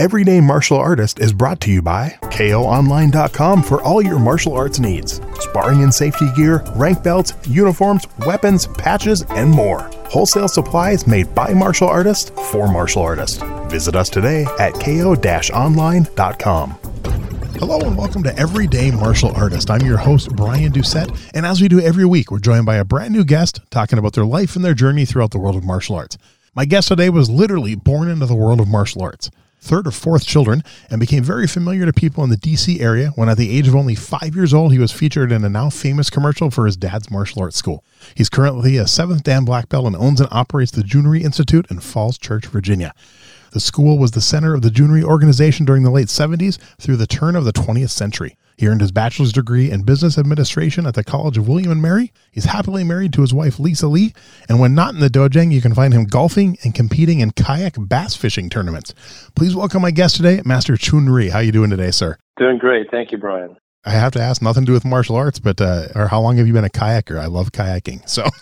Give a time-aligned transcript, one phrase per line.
[0.00, 5.20] Everyday Martial Artist is brought to you by KOOnline.com for all your martial arts needs.
[5.40, 9.90] Sparring and safety gear, rank belts, uniforms, weapons, patches, and more.
[10.06, 13.42] Wholesale supplies made by martial artists for martial artists.
[13.68, 16.70] Visit us today at ko-online.com.
[17.58, 19.70] Hello and welcome to Everyday Martial Artist.
[19.70, 22.86] I'm your host, Brian Doucette, and as we do every week, we're joined by a
[22.86, 25.96] brand new guest talking about their life and their journey throughout the world of martial
[25.96, 26.16] arts.
[26.54, 29.30] My guest today was literally born into the world of martial arts
[29.60, 33.28] third or fourth children, and became very familiar to people in the DC area when,
[33.28, 36.10] at the age of only five years old, he was featured in a now famous
[36.10, 37.84] commercial for his dad's martial arts school.
[38.14, 41.66] He's currently a seventh Dan black belt and owns and operates the Jhoon Rhee Institute
[41.70, 42.94] in Falls Church, Virginia.
[43.52, 46.96] The school was the center of the Jhoon Rhee organization during the late 70s through
[46.96, 48.36] the turn of the 20th century.
[48.56, 52.12] He earned his bachelor's degree in business administration at the College of William and Mary.
[52.30, 54.12] He's happily married to his wife Lisa Lee,
[54.48, 57.74] and when not in the dojang, you can find him golfing and competing in kayak
[57.78, 58.94] bass fishing tournaments.
[59.34, 61.30] Please welcome my guest today, Master Chun Rhee.
[61.30, 62.16] How you doing today, sir?
[62.36, 63.56] Doing great, thank you, Brian.
[63.84, 66.36] I have to ask, nothing to do with martial arts, but uh, or how long
[66.36, 67.18] have you been a kayaker?
[67.18, 68.24] I love kayaking, so.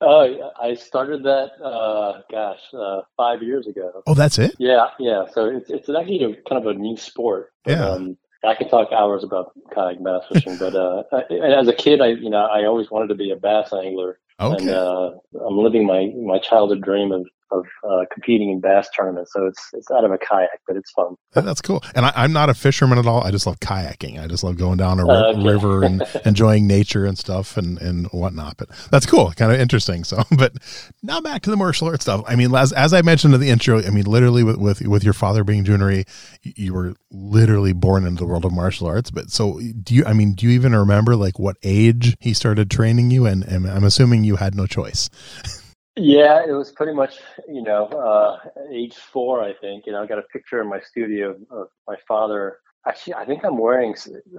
[0.00, 4.02] Oh, I started that, uh, gosh, uh, five years ago.
[4.08, 4.56] Oh, that's it?
[4.58, 5.26] Yeah, yeah.
[5.32, 7.52] So it's it's actually a, kind of a new sport.
[7.64, 7.88] But, yeah.
[7.90, 11.02] Um, I could talk hours about kayak bass fishing, but uh,
[11.42, 14.62] as a kid, I you know I always wanted to be a bass angler, okay.
[14.62, 15.10] and uh,
[15.44, 19.32] I'm living my my childhood dream of of uh, competing in bass tournaments.
[19.32, 21.14] So it's it's out of a kayak, but it's fun.
[21.32, 21.82] That's cool.
[21.94, 23.22] And I, am not a fisherman at all.
[23.22, 24.22] I just love kayaking.
[24.22, 25.42] I just love going down a uh, okay.
[25.42, 28.56] river and enjoying nature and stuff and and whatnot.
[28.56, 30.04] But that's cool, kind of interesting.
[30.04, 30.54] So, but
[31.02, 32.24] now back to the martial arts stuff.
[32.26, 35.04] I mean, as as I mentioned in the intro, I mean, literally with with with
[35.04, 36.04] your father being Jhoon Rhee,
[36.42, 39.10] you were literally born into the world of martial arts.
[39.10, 40.04] But so do you?
[40.04, 43.26] I mean, do you even remember like what age he started training you?
[43.26, 45.08] And, and I'm assuming you had no choice.
[45.98, 48.38] Yeah, it was pretty much, you know, uh,
[48.72, 49.86] age four, I think.
[49.86, 52.58] You know, I got a picture in my studio of my father.
[52.86, 53.94] Actually, I think I'm wearing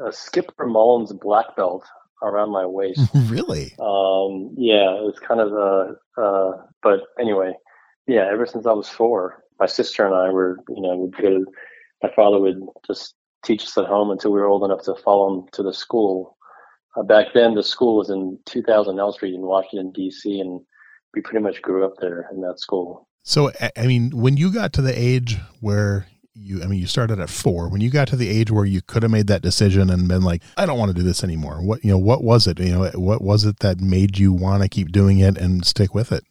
[0.05, 1.85] a Skipper Mullins black belt
[2.23, 3.01] around my waist.
[3.27, 3.73] really?
[3.79, 7.53] Um, yeah, it was kind of a, uh, but anyway,
[8.07, 11.29] yeah, ever since I was four, my sister and I were, you know, would go
[11.29, 11.45] to,
[12.01, 15.33] my father would just teach us at home until we were old enough to follow
[15.33, 16.37] him to the school.
[16.95, 20.61] Uh, back then, the school was in 2000 L Street in Washington, D.C., and
[21.13, 23.07] we pretty much grew up there in that school.
[23.23, 27.19] So, I mean, when you got to the age where you, I mean, you started
[27.19, 29.89] at four, when you got to the age where you could have made that decision
[29.89, 31.61] and been like, I don't want to do this anymore.
[31.61, 32.59] What, you know, what was it?
[32.59, 35.93] You know, what was it that made you want to keep doing it and stick
[35.93, 36.23] with it?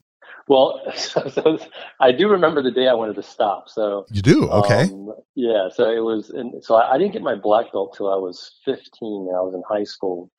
[0.48, 1.58] Well, so, so,
[2.00, 3.68] I do remember the day I wanted to stop.
[3.68, 4.84] So you do, okay?
[4.84, 5.68] Um, yeah.
[5.72, 8.58] So it was, and so I, I, didn't get my black belt till I was
[8.64, 8.82] 15.
[9.28, 10.30] and I was in high school,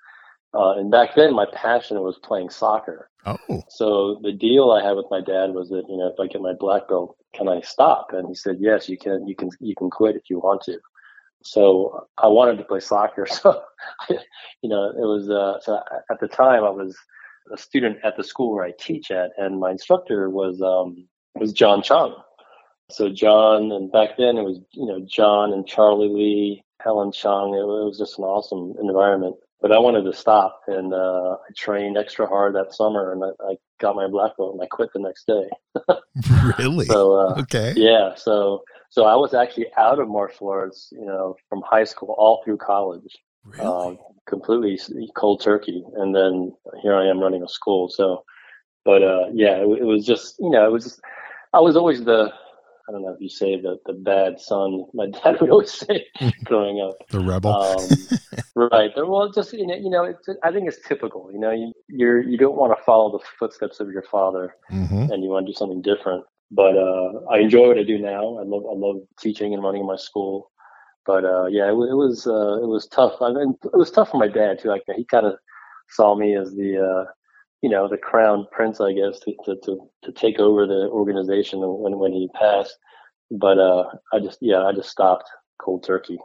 [0.53, 3.09] uh, and back then, my passion was playing soccer.
[3.25, 3.37] Oh.
[3.69, 6.41] So the deal I had with my dad was that you know if I get
[6.41, 8.13] my black belt, can I stop?
[8.13, 9.27] And he said, yes, you can.
[9.27, 9.49] You can.
[9.59, 10.79] You can quit if you want to.
[11.43, 13.27] So I wanted to play soccer.
[13.41, 13.61] So
[14.61, 15.29] you know it was.
[15.29, 16.97] Uh, so at the time, I was
[17.53, 21.53] a student at the school where I teach at, and my instructor was um, was
[21.53, 22.15] John Chung.
[22.89, 27.53] So John, and back then it was you know John and Charlie Lee, Helen Chung.
[27.53, 31.51] It, it was just an awesome environment but I wanted to stop, and uh, I
[31.55, 34.89] trained extra hard that summer, and I, I, got my black belt, and I quit
[34.93, 35.49] the next day.
[36.59, 36.85] really?
[36.85, 38.15] So uh, okay, yeah.
[38.15, 42.41] So so I was actually out of martial arts, you know, from high school all
[42.43, 43.65] through college, really?
[43.65, 44.79] um, completely
[45.15, 47.89] cold turkey, and then here I am running a school.
[47.89, 48.23] So,
[48.85, 51.01] but uh, yeah, it, it was just you know, it was just,
[51.53, 52.31] I was always the
[52.89, 54.85] I don't know if you say the the bad son.
[54.95, 56.07] My dad would always say
[56.43, 56.95] growing up.
[57.09, 57.53] the rebel.
[57.53, 57.87] Um,
[58.71, 58.91] right.
[58.95, 61.29] Well, just you know, you know, it's, I think it's typical.
[61.31, 65.11] You know, you you're you don't want to follow the footsteps of your father, mm-hmm.
[65.11, 66.25] and you want to do something different.
[66.49, 68.39] But uh, I enjoy what I do now.
[68.39, 70.51] I love I love teaching and running my school.
[71.05, 73.21] But uh, yeah, it, it was uh, it was tough.
[73.21, 74.69] I mean, it was tough for my dad too.
[74.69, 75.35] Like he kind of
[75.89, 77.11] saw me as the uh,
[77.61, 81.59] you know the crown prince, I guess, to to to, to take over the organization
[81.61, 82.77] when when he passed.
[83.31, 83.83] But uh,
[84.13, 85.29] I just yeah, I just stopped
[85.59, 86.17] cold turkey.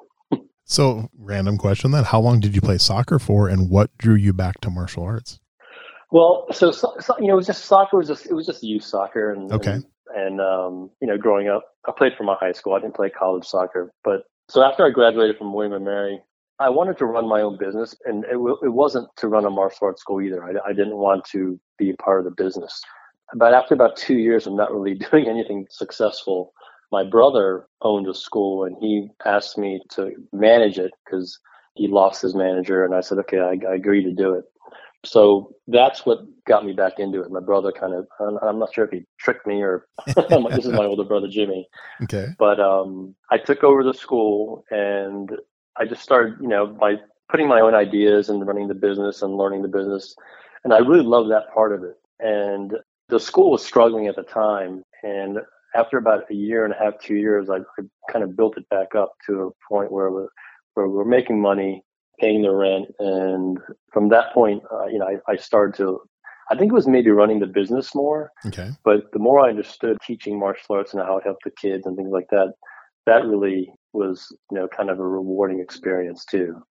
[0.64, 4.32] so, random question then: How long did you play soccer for, and what drew you
[4.32, 5.40] back to martial arts?
[6.10, 8.62] Well, so, so, so you know, it was just soccer was just it was just
[8.62, 9.72] youth soccer, and okay.
[9.72, 9.84] And,
[10.14, 12.74] And um, you know, growing up, I played for my high school.
[12.74, 16.20] I didn't play college soccer, but so after I graduated from William and Mary,
[16.58, 19.88] I wanted to run my own business, and it, it wasn't to run a martial
[19.88, 20.44] arts school either.
[20.44, 22.80] I, I didn't want to be a part of the business.
[23.34, 26.52] But after about two years of not really doing anything successful,
[26.92, 31.38] my brother owned a school, and he asked me to manage it because
[31.74, 34.44] he lost his manager, and I said, okay, I, I agree to do it.
[35.04, 37.30] So that's what got me back into it.
[37.30, 38.06] My brother kind of,
[38.42, 41.68] I'm not sure if he tricked me or this is my older brother, Jimmy.
[42.02, 42.28] Okay.
[42.38, 45.30] But um, I took over the school and
[45.78, 46.94] I just started, you know, by
[47.30, 50.14] putting my own ideas and running the business and learning the business.
[50.62, 51.96] And I really loved that part of it.
[52.20, 52.74] And
[53.08, 54.82] the school was struggling at the time.
[55.02, 55.38] And
[55.74, 58.68] after about a year and a half, two years, I, I kind of built it
[58.68, 60.28] back up to a point where we're,
[60.74, 61.82] where we're making money,
[62.20, 62.86] paying the rent.
[63.00, 63.58] And
[63.92, 66.00] from that point, uh, you know, I, I started to
[66.50, 68.30] I think it was maybe running the business more.
[68.46, 68.70] Okay.
[68.84, 71.96] But the more I understood teaching martial arts and how it helped the kids and
[71.96, 72.52] things like that,
[73.06, 76.62] that really was, you know, kind of a rewarding experience too.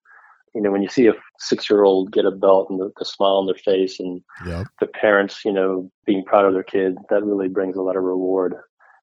[0.54, 3.06] You know, when you see a six year old get a belt and the, the,
[3.06, 4.68] smile on their face and yep.
[4.80, 8.04] the parents, you know, being proud of their kid, that really brings a lot of
[8.04, 8.54] reward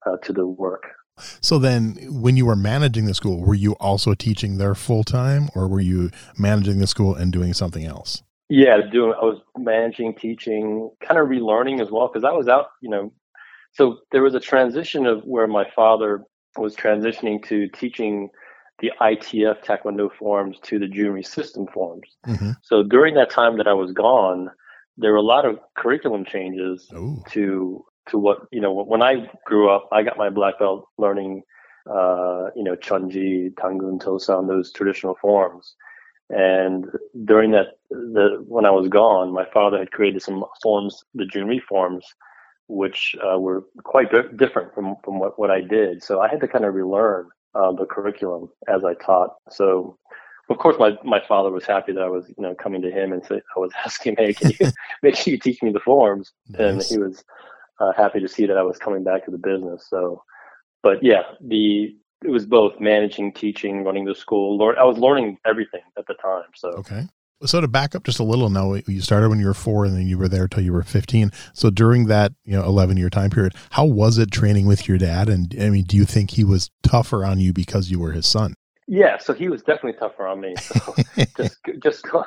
[0.06, 0.84] uh, to the work.
[1.40, 5.50] So then, when you were managing the school, were you also teaching there full time
[5.54, 8.22] or were you managing the school and doing something else?
[8.48, 12.70] Yeah, doing, I was managing, teaching, kind of relearning as well, because I was out,
[12.80, 13.12] you know,
[13.72, 16.24] so there was a transition of where my father
[16.56, 18.30] was transitioning to teaching
[18.80, 22.16] the ITF Taekwondo forms to the Jhoon Rhee system forms.
[22.26, 22.52] Mm-hmm.
[22.62, 24.50] So during that time that I was gone,
[24.96, 27.22] there were a lot of curriculum changes Ooh.
[27.30, 28.72] to to what you know.
[28.72, 31.42] When I grew up, I got my black belt learning,
[31.88, 35.74] uh, you know, Chunji, Tangun, Tosan, those traditional forms.
[36.30, 36.86] And
[37.24, 41.48] during that, the when I was gone, my father had created some forms, the Jhoon
[41.48, 42.06] Rhee forms,
[42.70, 46.02] which uh, were quite different from, from what, what I did.
[46.02, 49.34] So I had to kind of relearn uh, the curriculum as I taught.
[49.50, 49.98] So,
[50.48, 53.12] of course, my, my father was happy that I was, you know, coming to him
[53.12, 54.70] and say, I was asking, hey, can you
[55.02, 56.32] make sure you teach me the forms?
[56.48, 56.60] Nice.
[56.60, 57.24] And he was
[57.80, 59.86] uh, happy to see that I was coming back to the business.
[59.88, 60.22] So,
[60.82, 64.62] but yeah, the it was both managing, teaching, running the school.
[64.78, 66.44] I was learning everything at the time.
[66.54, 67.06] So okay.
[67.44, 69.96] So to back up just a little now, you started when you were four and
[69.96, 71.30] then you were there till you were 15.
[71.54, 74.98] So during that, you know, 11 year time period, how was it training with your
[74.98, 75.28] dad?
[75.28, 78.26] And I mean, do you think he was tougher on you because you were his
[78.26, 78.54] son?
[78.86, 79.18] Yeah.
[79.18, 80.54] So he was definitely tougher on me.
[80.56, 80.94] So
[81.36, 82.24] just, just go,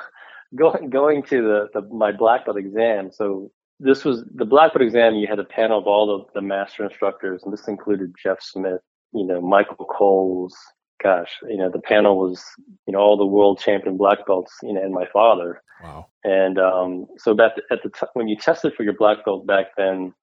[0.56, 3.12] going, going to the, the, my black belt exam.
[3.12, 5.14] So this was the black belt exam.
[5.14, 8.80] You had a panel of all the master instructors and this included Jeff Smith,
[9.12, 10.56] you know, Michael Coles,
[11.02, 12.44] gosh, you know, the panel was,
[12.86, 15.62] you know, all the world champion black belts, you know, and my father.
[15.82, 16.06] Wow.
[16.24, 19.66] And um, so the, at the t- when you tested for your black belt back
[19.76, 20.14] then,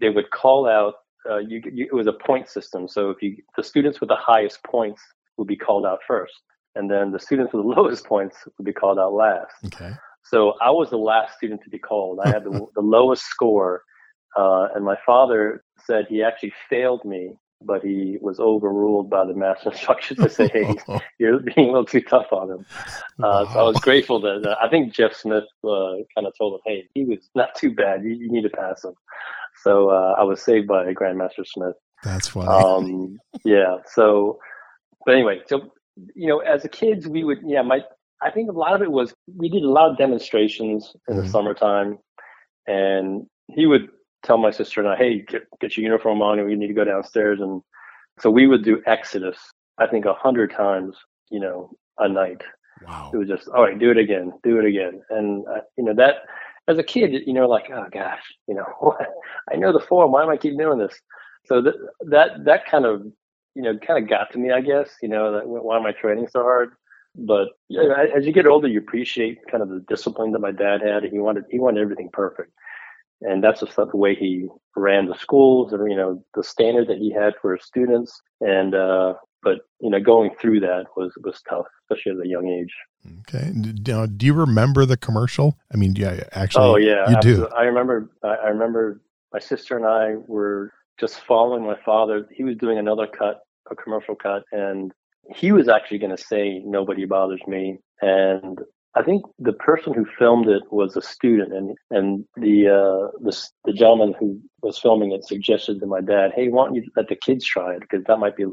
[0.00, 0.94] they would call out.
[1.28, 2.88] Uh, you, you, it was a point system.
[2.88, 5.02] So if you the students with the highest points
[5.36, 6.32] would be called out first,
[6.74, 9.52] and then the students with the lowest points would be called out last.
[9.66, 9.92] Okay.
[10.24, 12.20] So I was the last student to be called.
[12.24, 13.82] I had the, the lowest score,
[14.36, 19.34] uh, and my father said he actually failed me but he was overruled by the
[19.34, 20.74] master instructors to say, "Hey,
[21.18, 22.66] you're being a little too tough on him."
[23.18, 23.52] Uh, wow.
[23.52, 26.60] So I was grateful that uh, I think Jeff Smith uh, kind of told him,
[26.64, 28.02] "Hey, he was not too bad.
[28.04, 28.94] You, you need to pass him."
[29.62, 31.74] So uh, I was saved by Grandmaster Smith.
[32.02, 32.48] That's funny.
[32.48, 33.78] Um, yeah.
[33.86, 34.38] So,
[35.04, 35.70] but anyway, so
[36.14, 37.62] you know, as a kids, we would yeah.
[37.62, 37.82] My
[38.22, 41.24] I think a lot of it was we did a lot of demonstrations in mm-hmm.
[41.24, 41.98] the summertime,
[42.66, 43.88] and he would
[44.24, 46.74] tell my sister and I, hey, get, get your uniform on and we need to
[46.74, 47.40] go downstairs.
[47.40, 47.62] And
[48.18, 49.38] so we would do Exodus,
[49.78, 50.96] I think a hundred times,
[51.30, 52.42] you know, a night.
[52.86, 53.10] Wow.
[53.12, 55.02] It was just, all right, do it again, do it again.
[55.10, 56.16] And, uh, you know, that
[56.68, 58.96] as a kid, you know, like, oh gosh, you know,
[59.52, 60.12] I know the form.
[60.12, 60.98] Why am I keep doing this?
[61.46, 61.74] So that,
[62.06, 63.02] that, that kind of,
[63.54, 65.92] you know, kind of got to me, I guess, you know, that, why am I
[65.92, 66.70] training so hard?
[67.16, 70.52] But you know, as you get older, you appreciate kind of the discipline that my
[70.52, 71.02] dad had.
[71.02, 72.52] And he wanted, he wanted everything perfect
[73.22, 74.46] and that's just the way he
[74.76, 78.20] ran the schools and you know the standard that he had for his students.
[78.40, 82.48] And uh but you know going through that was was tough especially at a young
[82.48, 82.74] age.
[83.20, 83.50] Okay.
[83.54, 85.58] Now do you remember the commercial?
[85.72, 87.46] I mean yeah actually oh yeah you absolutely.
[87.46, 89.00] do i remember i remember
[89.32, 92.28] my sister and i were just following my father.
[92.30, 94.92] He was doing another cut a commercial cut and
[95.34, 97.78] he was actually going to say nobody bothers me.
[98.02, 98.58] And
[98.96, 103.36] I think the person who filmed it was a student, and and the uh, the
[103.64, 107.08] the gentleman who was filming it suggested to my dad, "Hey, why don't you let
[107.08, 107.80] the kids try it?
[107.80, 108.46] Because that might be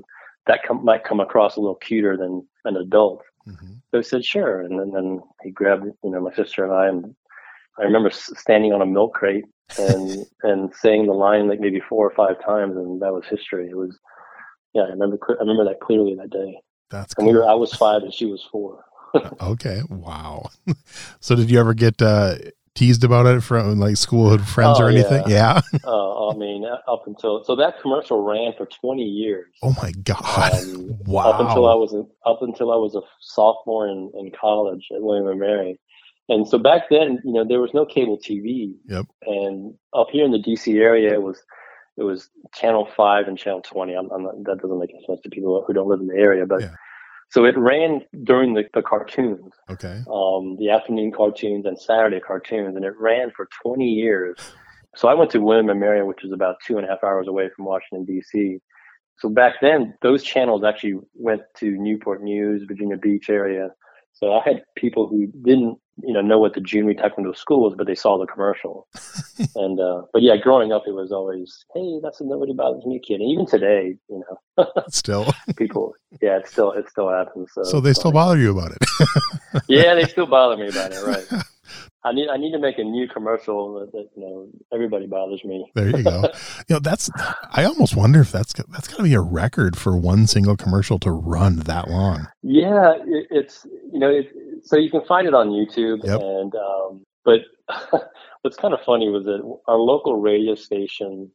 [0.45, 3.73] that com- might come across a little cuter than an adult." Mm-hmm.
[3.89, 6.87] So he said, "Sure," and then, then he grabbed you know my sister and I,
[6.87, 7.15] and
[7.79, 9.45] I remember standing on a milk crate
[9.79, 13.69] and and saying the line like maybe four or five times, and that was history.
[13.69, 13.97] It was,
[14.75, 16.59] yeah, I remember I remember that clearly that day.
[16.91, 18.83] That's and we were I was five and she was four.
[19.41, 20.49] Okay, wow.
[21.19, 22.35] so did you ever get uh,
[22.75, 25.23] teased about it from like schoolhood friends Oh, or anything?
[25.27, 25.61] Yeah.
[25.85, 29.47] uh, I mean, up until so that commercial ran for twenty years.
[29.63, 30.53] Oh my god.
[30.53, 31.29] Um, wow.
[31.31, 35.01] Up until I was a, up until I was a sophomore in, in college at
[35.01, 35.79] William and Mary,
[36.29, 38.73] and so back then, you know, there was no cable TV.
[38.87, 39.05] Yep.
[39.25, 41.41] And up here in the DC area, it was
[41.95, 43.93] it was Channel Five and Channel Twenty.
[43.93, 46.15] I'm, I'm not, that doesn't make any sense to people who don't live in the
[46.15, 46.75] area, but Yeah.
[47.29, 50.01] So it ran during the, the cartoons, okay.
[50.11, 54.37] um, the afternoon cartoons and Saturday cartoons, and it ran for 20 years.
[54.95, 57.27] So I went to William and Mary, which is about two and a half hours
[57.27, 58.59] away from Washington D.C.
[59.19, 63.69] So back then, those channels actually went to Newport News, Virginia Beach area.
[64.13, 67.61] So I had people who didn't, you know, know what the Jhoon Rhee technical school
[67.63, 68.87] was, but they saw the commercial.
[69.55, 72.99] and uh, but yeah, growing up, it was always, hey, that's a nobody bothers me
[72.99, 73.21] kid.
[73.21, 74.23] And even today, you
[74.57, 75.33] know, Still.
[75.55, 77.49] people, yeah, it still it still happens.
[77.53, 79.63] So, So they still bother you about it.
[79.67, 81.43] yeah, they still bother me about it, right?
[82.07, 85.43] I need I need to make a new commercial that, that you know everybody bothers
[85.43, 85.69] me.
[85.75, 86.21] There you go.
[86.67, 87.09] you know, that's
[87.51, 90.99] I almost wonder if that's that's got to be a record for one single commercial
[90.99, 92.27] to run that long.
[92.43, 94.27] Yeah, it, it's you know it,
[94.63, 96.19] so you can find it on YouTube Yep.
[96.21, 97.41] and um, but
[98.41, 101.29] what's kind of funny was that our local radio station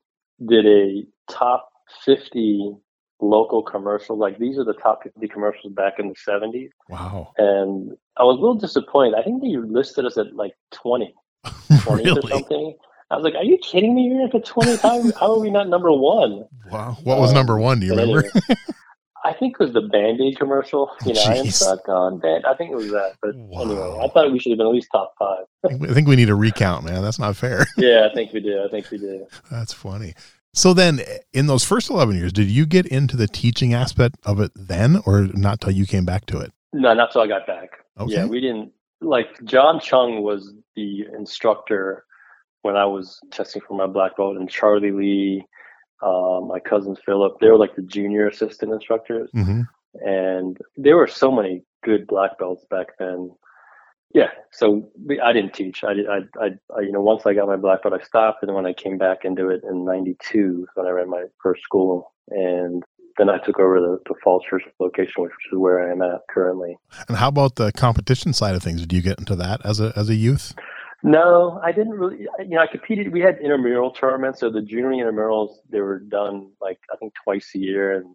[0.48, 1.68] did a top
[2.04, 2.74] fifty
[3.22, 4.16] local commercial.
[4.18, 7.32] Like these are the top fifty commercials back in the seventies, Wow.
[7.38, 9.14] and I was a little disappointed.
[9.18, 11.14] I think they listed us at like twenty.
[11.46, 12.28] 20th or really?
[12.30, 12.74] something.
[13.10, 14.04] I was like, "Are you kidding me?
[14.04, 14.80] You're at the 20th.
[14.80, 16.96] How, how are we not number one?" Wow.
[17.04, 17.80] What was Um, number one?
[17.80, 18.18] Do you remember?
[18.24, 18.56] anyway,
[19.24, 20.90] I think it was the Band Aid commercial.
[21.06, 22.44] You know, I am stuck on band.
[22.46, 23.14] I think it was that.
[23.22, 25.44] But anyway, I thought we should have been at least top five.
[25.68, 27.02] I think we need a recount, man.
[27.02, 27.66] That's not fair.
[27.76, 28.58] yeah, I think we did.
[28.64, 29.22] I think we did.
[29.50, 30.14] That's funny.
[30.54, 31.00] So then,
[31.32, 35.00] in those first eleven years, did you get into the teaching aspect of it then,
[35.06, 36.52] or not till you came back to it?
[36.72, 37.70] No, not till I got back.
[37.98, 38.12] Okay.
[38.14, 42.04] Yeah, we didn't like John Chung was the instructor
[42.62, 45.44] when I was testing for my black belt, and Charlie Lee,
[46.02, 49.30] uh, my cousin Philip, they were like the junior assistant instructors.
[49.32, 49.62] hmm
[50.00, 53.30] and there were so many good black belts back then.
[54.14, 55.84] Yeah, so we, I didn't teach.
[55.84, 58.48] I, I, I, I, you know, once I got my black belt, I stopped, and
[58.48, 62.12] then when I came back into it in '92, when I ran my first school,
[62.28, 62.82] and
[63.16, 66.20] then I took over the, the Falls Church location, which is where I am at
[66.30, 66.76] currently.
[67.08, 68.80] And how about the competition side of things?
[68.80, 70.54] Did you get into that as a as a youth?
[71.02, 72.26] No, I didn't really.
[72.38, 73.12] You know, I competed.
[73.12, 77.14] We had intramural tournaments, so the Jhoon Rhee intramurals they were done like I think
[77.24, 78.14] twice a year, and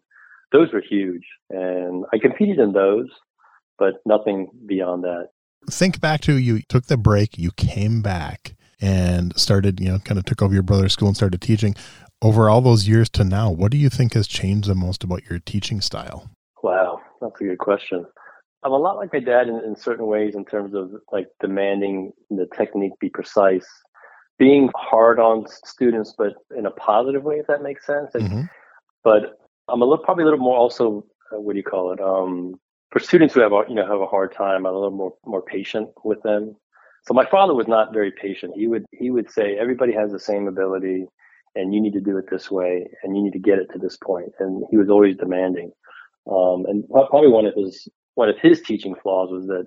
[0.51, 1.25] those were huge.
[1.49, 3.09] And I competed in those,
[3.77, 5.29] but nothing beyond that.
[5.69, 10.17] Think back to you took the break, you came back and started, you know, kind
[10.17, 11.75] of took over your brother's school and started teaching.
[12.21, 15.23] Over all those years to now, what do you think has changed the most about
[15.29, 16.29] your teaching style?
[16.63, 18.05] Wow, that's a good question.
[18.63, 22.11] I'm a lot like my dad in, in certain ways in terms of like demanding
[22.31, 23.67] the technique be precise,
[24.39, 28.15] being hard on students, but in a positive way, if that makes sense.
[28.15, 28.49] And- Mhm.
[29.03, 29.37] But
[29.69, 32.01] I'm a little, probably a little more also, uh, what do you call it?
[32.01, 32.59] Um,
[32.91, 35.13] for students who have, a, you know, have a hard time, I'm a little more,
[35.25, 36.55] more patient with them.
[37.05, 38.53] So my father was not very patient.
[38.55, 41.07] He would, he would say, everybody has the same ability
[41.55, 43.79] and you need to do it this way and you need to get it to
[43.79, 44.31] this point.
[44.39, 45.71] And he was always demanding.
[46.29, 49.65] Um, and probably one of his one of his teaching flaws was that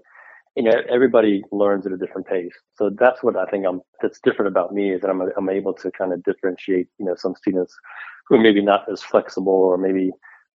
[0.56, 2.52] you know everybody learns at a different pace.
[2.76, 5.72] So that's what I think I'm that's different about me is that I'm I'm able
[5.74, 7.74] to kind of differentiate you know some students
[8.26, 10.10] who are maybe not as flexible or maybe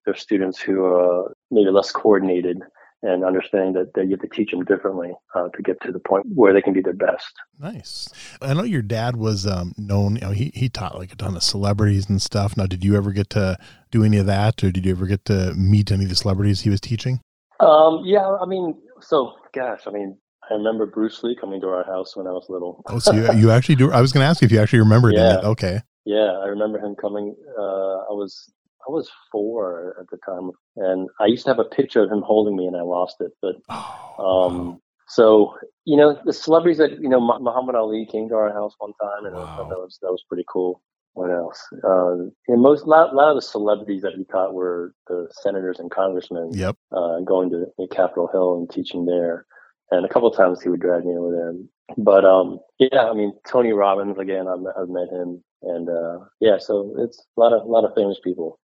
[0.05, 2.59] they're students who are maybe less coordinated
[3.01, 5.99] and understanding that, that you have to teach them differently uh, to get to the
[5.99, 7.31] point where they can be their best.
[7.59, 8.09] Nice.
[8.41, 10.15] I know your dad was um, known.
[10.15, 12.57] You know, he he taught like a ton of celebrities and stuff.
[12.57, 13.57] Now, did you ever get to
[13.91, 16.61] do any of that, or did you ever get to meet any of the celebrities
[16.61, 17.19] he was teaching?
[17.59, 20.17] Um, yeah, I mean, so gosh, I mean,
[20.49, 22.81] I remember Bruce Lee coming to our house when I was little.
[22.87, 23.91] Oh, so you, you actually do.
[23.91, 25.39] I was going to ask you if you actually remembered Yeah.
[25.39, 25.43] it.
[25.43, 25.81] Okay.
[26.05, 27.35] Yeah, I remember him coming.
[27.57, 28.51] Uh, I was
[28.87, 32.21] I was four at the time, and I used to have a picture of him
[32.21, 33.31] holding me, and I lost it.
[33.41, 35.55] But Oh, um, so
[35.85, 39.25] you know, the celebrities that you know, Muhammad Ali came to our house one time,
[39.25, 39.67] and Wow.
[39.69, 40.81] that was that was pretty cool.
[41.13, 41.61] What else?
[41.83, 45.89] Uh, and most lot, lot of the celebrities that he taught were the senators and
[45.89, 46.75] congressmen Yep.
[46.91, 49.45] uh, going to Capitol Hill and teaching there.
[49.91, 51.53] And a couple of times he would drag me over there.
[51.97, 54.47] But um, yeah, I mean Tony Robbins again.
[54.47, 57.93] I've, I've met him, and uh, yeah, so it's a lot of a lot of
[57.95, 58.59] famous people.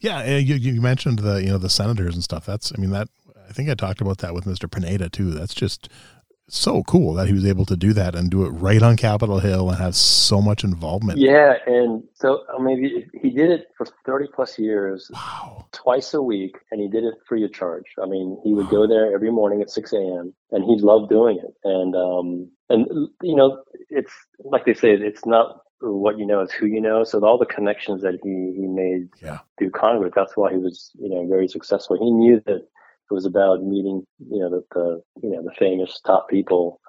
[0.00, 2.46] Yeah, you, you mentioned the you know the senators and stuff.
[2.46, 3.08] That's I mean that
[3.48, 4.70] I think I talked about that with Mr.
[4.70, 5.30] Pineda too.
[5.32, 5.88] That's just
[6.48, 9.38] so cool that he was able to do that and do it right on Capitol
[9.40, 11.18] Hill and have so much involvement.
[11.18, 15.66] Yeah, and so I mean, he did it for thirty plus years, Wow.
[15.72, 17.86] twice a week, and he did it free of charge.
[18.00, 20.32] I mean, he would go there every morning at six a.m.
[20.52, 21.54] and he loved doing it.
[21.64, 22.86] And um, and
[23.22, 24.12] you know, it's
[24.44, 27.04] like they say, it's not what you know, is who you know.
[27.04, 29.38] So all the connections that he he made Yeah.
[29.58, 31.98] through Congress, that's why he was you know very successful.
[31.98, 36.00] He knew that it was about meeting you know the, the you know the famous
[36.06, 36.80] top people,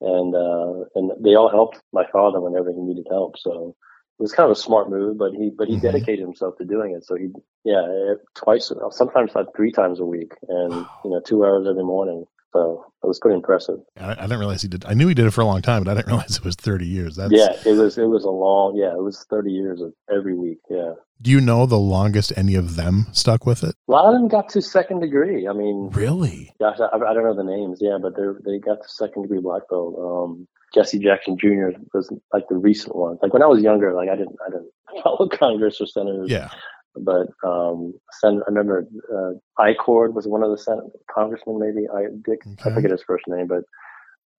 [0.00, 3.38] and uh, and they all helped my father whenever he needed help.
[3.38, 3.76] So
[4.18, 5.82] it was kind of a smart move, but he but he Mhm.
[5.82, 7.04] dedicated himself to doing it.
[7.04, 7.28] So he
[7.64, 12.24] yeah twice sometimes like three times a week, and you know two hours every morning.
[12.52, 13.78] So it was pretty impressive.
[13.98, 14.84] I, I didn't realize he did.
[14.84, 16.56] I knew he did it for a long time, but I didn't realize it was
[16.56, 17.16] 30 years.
[17.16, 20.34] That's, yeah, it was it was a long yeah it was thirty years of every
[20.34, 20.58] week.
[20.68, 23.74] Yeah, Do you know the longest any of them stuck with it?
[23.88, 25.46] a lot of them got to second degree.
[25.48, 26.52] I mean, Really?
[26.60, 27.78] Gosh, I, I don't know the names.
[27.80, 29.94] Yeah, but they they got to second degree black belt.
[29.98, 31.70] Um, Jesse Jackson Jr.
[31.94, 33.18] was like the recent one.
[33.22, 34.70] Like when I was younger, like I didn't I didn't
[35.04, 36.30] follow Congress or senators.
[36.30, 36.50] Yeah.
[36.96, 39.32] But um, sen- I remember uh,
[39.62, 41.58] Ichord was one of the sen- congressmen.
[41.58, 42.40] Maybe I Dick.
[42.46, 42.74] I Okay.
[42.74, 43.62] forget his first name, but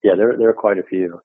[0.02, 1.20] yeah, there there are quite a few.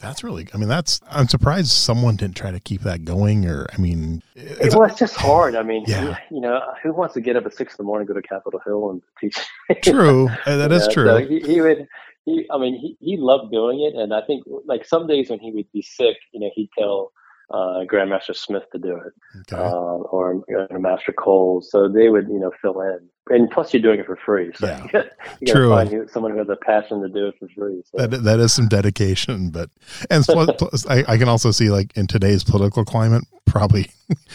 [0.00, 3.68] That's really, I mean, that's, I'm surprised someone didn't try to keep that going or,
[3.72, 5.54] I mean, it's, well, it's just hard.
[5.54, 6.18] I mean, Yeah.
[6.32, 8.60] you know, who wants to get up at six in the morning, go to Capitol
[8.66, 9.38] Hill, and teach?
[9.82, 10.28] true.
[10.46, 11.06] Uh, That is true.
[11.06, 11.86] So he, he would.
[12.24, 15.38] He, I mean, he, he loved doing it, and I think like some days when
[15.38, 17.12] he would be sick, you know, he'd tell
[17.50, 19.12] uh, Grandmaster Smith to do it,
[19.52, 19.62] okay.
[19.62, 23.00] uh, or you know, Master Cole, so they would you know fill in.
[23.30, 24.82] And plus, you're doing it for free, so Yeah.
[24.84, 25.02] you got
[25.40, 25.70] to True.
[25.70, 27.82] find who- someone who has a passion to do it for free.
[27.86, 28.06] So.
[28.06, 29.70] that that is some dedication, but
[30.10, 33.90] and plus, plus I, I can also see like in today's political climate, probably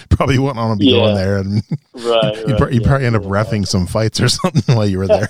[0.10, 1.64] probably wouldn't want to be going there, and
[1.94, 3.30] right, you right, probably, yeah, probably end up yeah.
[3.30, 5.28] refing some fights or something while you were there.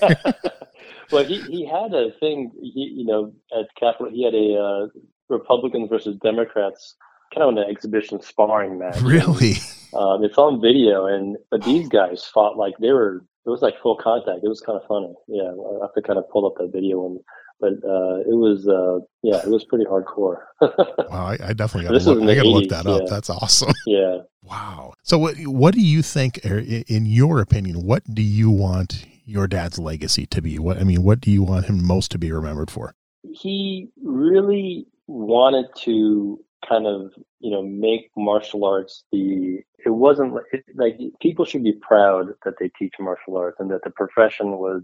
[1.12, 4.88] well, he, he had a thing, he, you know, at Capitol, he had a uh,
[5.30, 6.96] Republicans versus Democrats
[7.34, 9.00] kind of an exhibition sparring match.
[9.02, 9.56] really?
[9.94, 13.26] Um, it's on video, and but these guys fought like they were.
[13.46, 14.42] It was like full contact.
[14.44, 15.14] It was kind of funny.
[15.28, 17.20] Yeah, I have to kind of pull up that video, and
[17.60, 20.38] but uh, it was uh, yeah, it was pretty hardcore.
[21.10, 23.02] Wow, I, I definitely got to look, I gotta look that up.
[23.02, 23.08] yeah.
[23.10, 23.74] That's awesome.
[23.88, 24.20] yeah.
[24.44, 24.94] Wow.
[25.02, 29.48] So what what do you think or in your opinion, what do you want your
[29.48, 30.60] dad's legacy to be?
[30.60, 32.94] What I mean, what do you want him most to be remembered for?
[33.32, 40.34] he really wanted to kind of you know make martial arts the it wasn't
[40.76, 44.82] like- people should be proud that they teach martial arts and that the profession was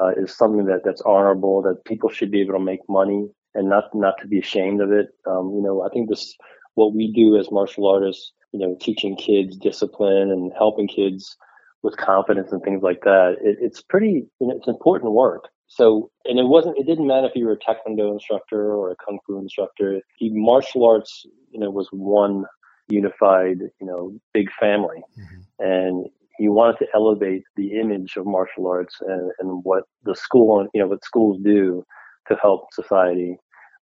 [0.00, 3.68] uh, is something that that's honorable that people should be able to make money and
[3.68, 5.08] not not to be ashamed of it.
[5.26, 6.34] Um, you know i think this
[6.74, 11.36] what we do as martial artists you know teaching kids discipline and helping kids
[11.82, 16.10] with confidence and things like that it, it's pretty you know it's important work so
[16.24, 19.18] and it wasn't it didn't matter if you were a taekwondo instructor or a kung
[19.26, 22.44] fu instructor he martial arts you know was one
[22.88, 25.40] unified you know big family mm-hmm.
[25.58, 26.06] and
[26.38, 30.80] he wanted to elevate the image of martial arts and, and what the school you
[30.80, 31.84] know what schools do
[32.28, 33.36] to help society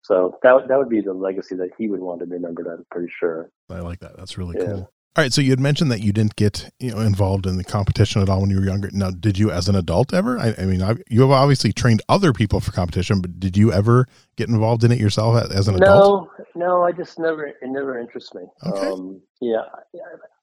[0.02, 2.86] so that, that would be the legacy that he would want to be remembered i'm
[2.92, 4.18] pretty sure I like that.
[4.18, 4.66] That's really Yeah.
[4.66, 4.92] cool.
[5.16, 7.64] All right, so you had mentioned that you didn't get you know involved in the
[7.64, 8.90] competition at all when you were younger.
[8.94, 10.38] Now, did you, as an adult, ever?
[10.40, 13.74] I, I mean, I, you have obviously trained other people for competition, but did you
[13.74, 14.06] ever
[14.38, 16.06] get involved in it yourself as an adult?
[16.06, 18.44] No, no, I just never, it never interests me.
[18.66, 18.92] Okay.
[18.92, 19.64] Um, yeah,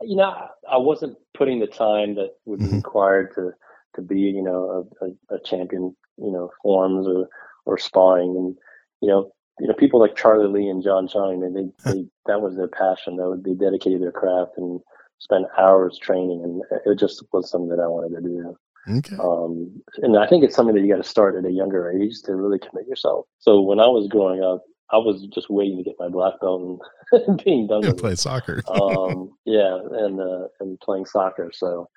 [0.02, 2.76] you know, I wasn't putting the time that would be Mhm.
[2.76, 3.52] required to,
[3.94, 7.29] to be, you know, a, a, a champion, you know, forms or,
[7.66, 8.37] or sparring.
[8.37, 8.57] And,
[9.00, 12.40] you know, you know, people like Charlie Lee and John Chang, they, they, they that
[12.40, 13.16] was their passion.
[13.16, 14.81] That would be dedicated their craft and
[15.19, 16.42] spent hours training.
[16.45, 18.57] And it just was something that I wanted to do.
[18.88, 19.16] Okay.
[19.16, 22.23] Um, and I think it's something that you got to start at a younger age
[22.25, 23.27] to really commit yourself.
[23.38, 26.81] So when I was growing up, I was just waiting to get my black belt
[27.12, 28.01] and being done You with it.
[28.01, 28.62] play soccer.
[28.71, 31.51] Um, yeah, and uh, and playing soccer.
[31.53, 31.88] So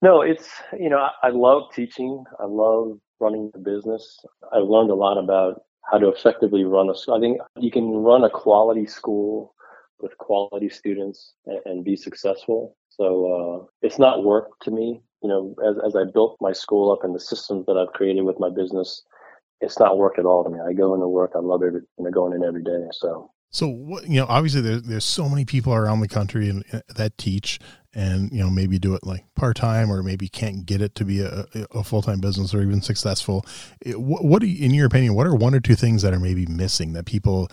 [0.00, 2.24] no, it's you know I, I love teaching.
[2.40, 4.18] I love running the business.
[4.50, 7.14] I've learned a lot about how to effectively run a school.
[7.14, 9.54] I think you can run a quality school
[10.00, 12.76] with quality students and, and be successful.
[12.88, 15.00] So uh, it's not work to me.
[15.22, 18.22] You know, as as I built my school up and the systems that I've created
[18.22, 19.02] with my business,
[19.60, 20.58] it's not work at all to me.
[20.60, 21.32] I go into work.
[21.34, 22.86] I love every you know going in every day.
[22.92, 26.64] So So what you know, obviously there's there's so many people around the country and
[26.72, 27.58] uh, that teach,
[27.94, 31.04] and you know maybe do it like part time or maybe can't get it to
[31.04, 33.46] be a, a full time business or even successful.
[33.86, 36.20] What, what do you, in your opinion, what are one or two things that are
[36.20, 37.48] maybe missing that people,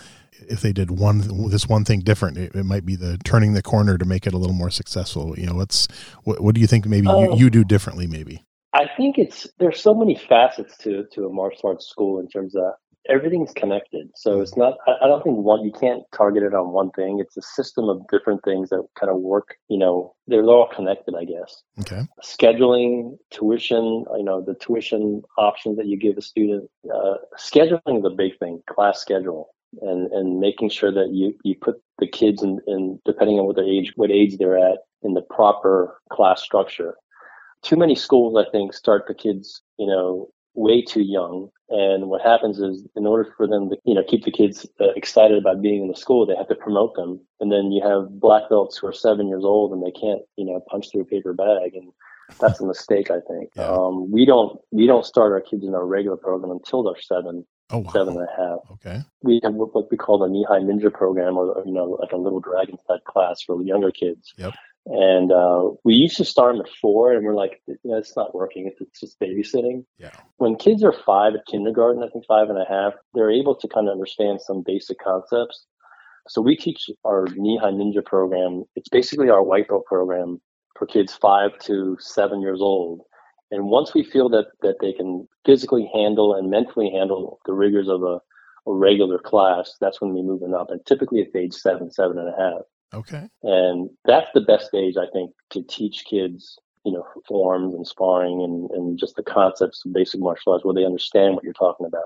[0.49, 3.61] if they did one this one thing different, it, it might be the turning the
[3.63, 5.37] corner to make it a little more successful.
[5.39, 5.87] You know, what's
[6.25, 7.33] what, what do you think maybe Oh.
[7.35, 8.05] you, you do differently?
[8.07, 8.43] Maybe.
[8.73, 12.55] I think it's there's so many facets to to a martial arts school in terms
[12.55, 12.73] of
[13.09, 14.09] everything's connected.
[14.15, 17.19] So it's not, I, don't think one, you can't target it on one thing.
[17.19, 21.15] It's a system of different things that kind of work, you know, they're all connected,
[21.15, 21.63] I guess.
[21.81, 22.01] Okay.
[22.23, 28.05] Scheduling, tuition, you know, the tuition options that you give a student, uh, scheduling is
[28.05, 29.49] a big thing, class schedule.
[29.81, 33.57] And, and making sure that you, you put the kids in, in depending on what
[33.57, 36.95] their age what age they're at in the proper class structure
[37.61, 41.49] too many schools i think start the kids you know way too young.
[41.69, 44.91] And what happens is, in order for them to, you know, keep the kids uh,
[44.95, 47.19] excited about being in the school, they have to promote them.
[47.39, 50.45] And then you have black belts who are seven years old and they can't, you
[50.45, 51.73] know, punch through a paper bag.
[51.73, 51.91] And
[52.39, 53.51] that's a mistake, I think.
[53.55, 53.69] Yeah.
[53.69, 57.45] Um, we don't we don't start our kids in our regular program until they're seven.
[57.71, 57.91] Oh, wow.
[57.91, 58.59] seven and a half.
[58.73, 59.01] Okay.
[59.23, 62.17] We have what we call the knee high ninja program, or you know, like a
[62.17, 64.33] little dragon type class for younger kids.
[64.37, 64.53] Yep.
[64.87, 68.15] And uh, we used to start them at four, and we're like, you know, it's
[68.15, 68.71] not working.
[68.79, 69.83] It's just babysitting.
[69.97, 70.11] Yeah.
[70.37, 73.67] When kids are five at kindergarten, I think five and a half, they're able to
[73.67, 75.65] kind of understand some basic concepts.
[76.27, 78.63] So we teach our High Ninja program.
[78.75, 80.39] It's basically our white belt program
[80.77, 83.01] for kids five to seven years old.
[83.51, 87.87] And once we feel that that they can physically handle and mentally handle the rigors
[87.87, 88.19] of a,
[88.67, 90.69] a regular class, that's when we move them up.
[90.69, 92.61] And typically it's age seven, seven and a half.
[92.93, 93.27] Okay.
[93.43, 98.41] And that's the best age, I think, to teach kids, you know, forms and sparring
[98.41, 101.85] and, and just the concepts of basic martial arts where they understand what you're talking
[101.85, 102.05] about.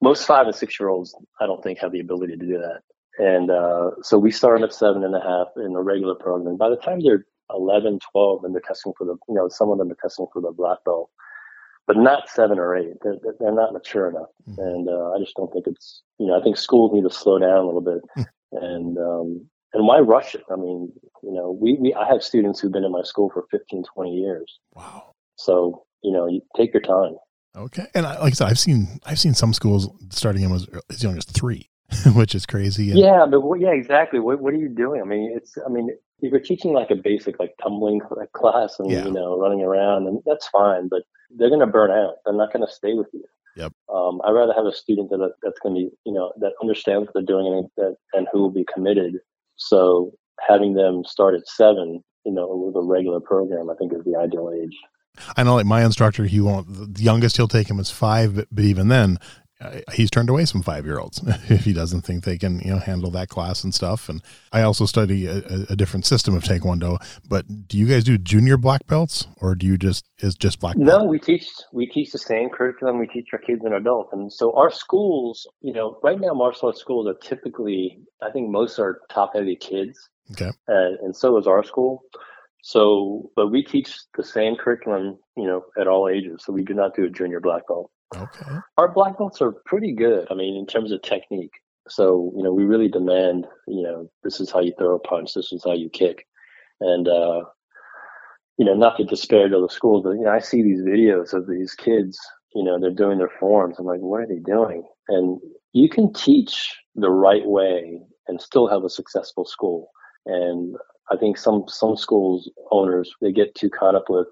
[0.00, 2.80] Most five and six year olds, I don't think, have the ability to do that.
[3.18, 6.56] And uh, so we start them at seven and a half in the regular program.
[6.56, 9.78] By the time they're 11, 12, and they're testing for the, you know, some of
[9.78, 11.10] them are testing for the black belt,
[11.86, 12.94] but not seven or eight.
[13.02, 14.30] They're, they're not mature enough.
[14.48, 14.60] Mm-hmm.
[14.60, 17.38] And uh, I just don't think it's, you know, I think schools need to slow
[17.38, 18.02] down a little bit.
[18.14, 18.22] Hmm.
[18.52, 20.44] and um, and why rush it?
[20.50, 23.44] I mean, you know, we, we I have students who've been in my school for
[23.50, 24.58] 15, 20 years.
[24.74, 25.12] Wow.
[25.36, 27.16] So, you know, you take your time.
[27.56, 27.86] Okay.
[27.94, 31.02] And I, like I said, I've seen, I've seen some schools starting them as, as
[31.02, 31.68] young as three,
[32.14, 32.90] which is crazy.
[32.90, 34.20] And, yeah, but yeah, exactly.
[34.20, 35.00] What, what are you doing?
[35.00, 38.00] I mean, it's, I mean, if you're teaching like a basic, like tumbling
[38.34, 39.04] class and, yeah.
[39.04, 42.14] you know, running around and that's fine, but they're going to burn out.
[42.24, 43.24] They're not going to stay with you.
[43.56, 43.72] Yep.
[43.92, 47.06] Um, I'd rather have a student that that's going to be, you know, that understands
[47.06, 49.14] what they're doing and that, and who will be committed
[49.56, 50.12] so
[50.48, 54.16] having them start at seven, you know, with a regular program, I think is the
[54.16, 54.76] ideal age.
[55.36, 56.94] I know, like my instructor, he won't.
[56.94, 59.18] The youngest he'll take him is five, but, but even then,
[59.60, 62.70] uh, he's turned away some five year olds if he doesn't think they can you
[62.70, 64.08] know handle that class and stuff.
[64.08, 65.38] And i also study a,
[65.70, 66.98] a, different system of taekwondo.
[67.26, 70.76] But do you guys do junior black belts or do you just is just black
[70.76, 70.86] belt?
[70.86, 74.12] no we teach we teach the same curriculum we teach our kids and adults.
[74.12, 78.50] And so our schools you know right now martial arts schools are typically i think
[78.50, 79.98] most are top heavy kids.
[80.32, 80.50] Okay.
[80.68, 82.02] And, and so is our school.
[82.62, 86.42] So but we teach the same curriculum you know at all ages.
[86.44, 88.58] So we do not do a junior black belt Okay.
[88.76, 90.28] Our black belts are pretty good.
[90.30, 91.54] I mean, in terms of technique.
[91.88, 95.34] So, you know, we really demand, you know, this is how you throw a punch,
[95.34, 96.26] this is how you kick.
[96.80, 97.42] And, uh,
[98.58, 101.46] you know, not to disparage other schools, but, you know, I see these videos of
[101.48, 102.18] these kids,
[102.54, 103.76] you know, they're doing their forms.
[103.78, 104.82] I'm like, what are they doing?
[105.08, 105.40] And
[105.72, 109.90] you can teach the right way and still have a successful school.
[110.24, 110.74] And
[111.10, 114.26] I think some, some schools owners, they get too caught up with,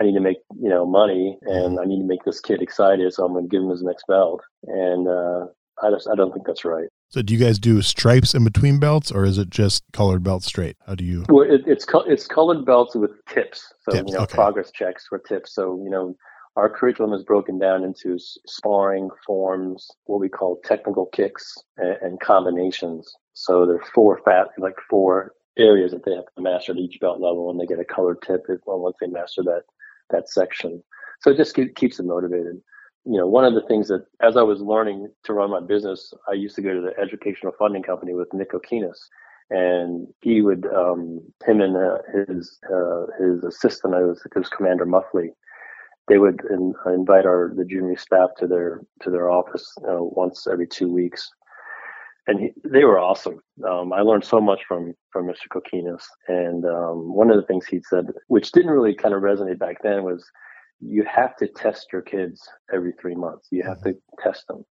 [0.00, 3.12] I need to make you know money, and I need to make this kid excited,
[3.12, 4.40] so I'm going to give him his next belt.
[4.66, 5.46] And uh,
[5.82, 6.88] I just I don't think that's right.
[7.08, 10.46] So, do you guys do stripes in between belts, or is it just colored belts
[10.46, 10.76] straight?
[10.86, 11.24] How do you?
[11.28, 14.34] Well, it, it's it's colored belts with tips, so tips, you know okay.
[14.34, 15.54] progress checks for tips.
[15.54, 16.16] So you know
[16.56, 22.20] our curriculum is broken down into sparring forms, what we call technical kicks, and, and
[22.20, 23.12] combinations.
[23.34, 27.00] So there are four fat like four areas that they have to master at each
[27.00, 29.64] belt level, and they get a colored tip once they master that
[30.10, 30.82] that section.
[31.20, 32.60] So it just keeps them motivated.
[33.04, 36.12] You know, one of the things that as I was learning to run my business,
[36.28, 38.98] I used to go to the educational funding company with Nick Kokinas,
[39.48, 44.86] and he would um, him and uh, his uh, his assistant, I was his Commander
[44.86, 45.32] Muffley.
[46.08, 49.86] They would in, invite our the Jhoon Rhee staff to their to their office you
[49.86, 51.30] know, once every two weeks,
[52.26, 53.40] and he, they were awesome.
[53.68, 55.48] Um, I learned so much from from Mr.
[55.50, 59.58] Kokinas, and um, one of the things he said, which didn't really kind of resonate
[59.58, 60.24] back then, was
[60.80, 63.48] you have to test your kids every three months.
[63.50, 64.64] You have to test them,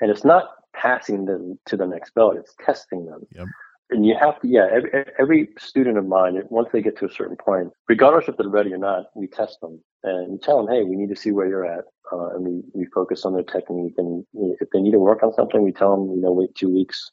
[0.00, 3.20] and it's not passing them to the next belt; it's testing them.
[3.34, 3.46] Yep.
[3.90, 4.66] And you have to, yeah.
[4.72, 8.48] Every, every student of mine, once they get to a certain point, regardless if they're
[8.48, 11.30] ready or not, we test them and we tell them, hey, we need to see
[11.30, 11.84] where you're at.
[12.12, 13.94] Uh, and we, we focus on their technique.
[13.98, 14.24] And
[14.60, 17.10] if they need to work on something, we tell them, you know, wait two weeks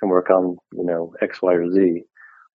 [0.00, 2.02] and work on, you know, X, Y, or Z.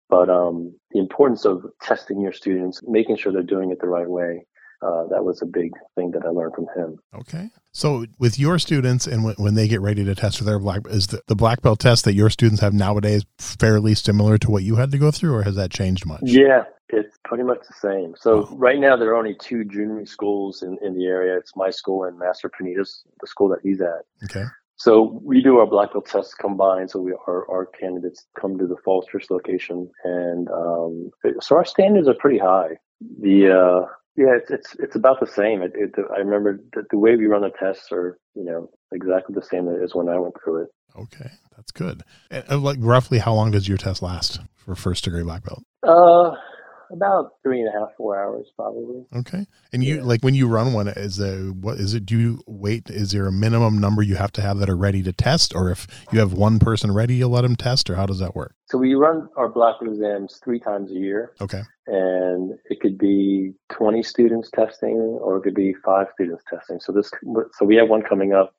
[0.08, 4.08] But um, the importance of testing your students, making sure they're doing it the right
[4.08, 4.46] way,
[4.82, 6.98] uh, that was a big thing that I learned from him.
[7.14, 7.50] Okay.
[7.72, 10.82] So with your students and when, when they get ready to test for their black,
[10.88, 14.62] is the, the black belt test that your students have nowadays fairly similar to what
[14.62, 16.20] you had to go through or has that changed much?
[16.22, 18.14] Yeah, it's pretty much the same.
[18.16, 18.56] So oh.
[18.56, 21.36] right now there are only two Jhoon Rhee schools in, in the area.
[21.36, 24.04] It's my school and Master Panitas, the school that he's at.
[24.24, 24.44] Okay.
[24.76, 26.90] So we do our black belt tests combined.
[26.90, 31.10] So we our, our candidates come to the Falls Church location, and um,
[31.40, 32.78] so our standards are pretty high.
[33.20, 33.86] The uh,
[34.18, 35.62] yeah, it's it's it's about the same.
[35.62, 39.32] It, it, I remember the, the way we run the tests are you know exactly
[39.32, 40.68] the same as when I went through it.
[40.96, 42.02] Okay, that's good.
[42.28, 45.62] And, like roughly, how long does your test last for first degree black belt?
[45.84, 46.32] Uh,
[46.90, 49.04] about three and a half, four hours, probably.
[49.14, 49.46] Okay.
[49.72, 50.02] And you yeah.
[50.02, 52.06] like when you run one, is a what is it?
[52.06, 52.90] Do you wait?
[52.90, 55.70] Is there a minimum number you have to have that are ready to test, or
[55.70, 58.54] if you have one person ready, you let them test, or how does that work?
[58.66, 61.32] So we run our black exams three times a year.
[61.40, 61.62] Okay.
[61.86, 66.80] And it could be twenty students testing, or it could be five students testing.
[66.80, 67.10] So this,
[67.54, 68.54] so we have one coming up.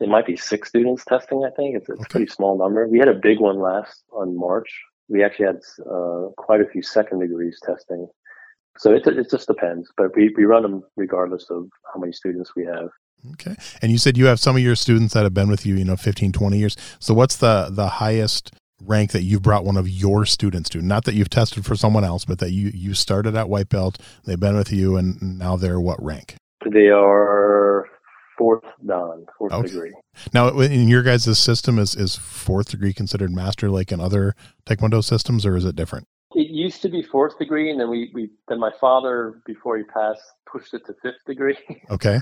[0.00, 1.44] It might be six students testing.
[1.46, 2.06] I think it's, it's okay.
[2.06, 2.88] a pretty small number.
[2.88, 4.68] We had a big one last on March
[5.08, 5.60] we actually had
[5.90, 8.08] uh, quite a few second degrees testing.
[8.78, 12.52] So it, it just depends, but we, we run them regardless of how many students
[12.56, 12.88] we have.
[13.32, 13.54] Okay.
[13.80, 15.84] And you said you have some of your students that have been with you, you
[15.84, 16.76] know, 15, 20 years.
[16.98, 20.82] So what's the, the highest rank that you've brought one of your students to?
[20.82, 23.98] Not that you've tested for someone else, but that you, you started at white belt,
[24.24, 26.34] they've been with you, and now they're what rank?
[26.68, 27.71] They are
[28.36, 29.68] fourth dan, fourth okay.
[29.68, 29.92] degree.
[30.32, 34.34] Now, in your guys' system, is is fourth degree considered master like in other
[34.66, 36.06] Taekwondo systems, or is it different?
[36.34, 39.84] It used to be fourth degree, and then we, we then my father, before he
[39.84, 41.58] passed, pushed it to fifth degree.
[41.90, 42.18] Okay.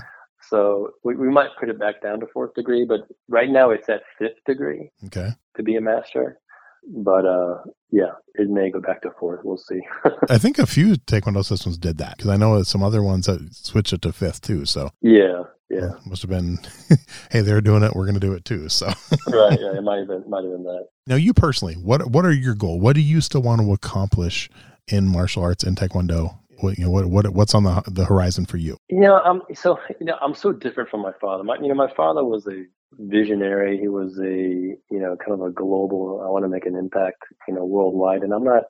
[0.49, 3.87] so we, we might put it back down to fourth degree, but right now it's
[3.87, 4.89] at fifth degree.
[5.05, 5.29] Okay.
[5.55, 6.39] To be a master
[6.87, 7.57] but uh,
[7.91, 9.41] yeah, it may go back to fourth.
[9.43, 9.81] We'll see.
[10.29, 13.53] I think a few Taekwondo systems did that because I know some other ones that
[13.53, 14.65] switched it to fifth too.
[14.65, 16.59] So yeah, yeah, must have been.
[17.31, 17.95] hey, they're doing it.
[17.95, 18.69] We're going to do it too.
[18.69, 18.87] So
[19.27, 20.87] right, yeah, it might have been might have been that.
[21.07, 22.79] Now, you personally, what what are your goal?
[22.79, 24.49] What do you still want to accomplish
[24.87, 26.37] in martial arts and Taekwondo?
[26.59, 28.77] What you know, what what what's on the the horizon for you?
[28.89, 31.43] You know, I'm so you know I'm so different from my father.
[31.43, 32.65] My you know my father was a
[32.99, 33.79] visionary.
[33.79, 36.21] He was a you know kind of a global.
[36.25, 38.63] I want to make an impact you know worldwide, and I'm not.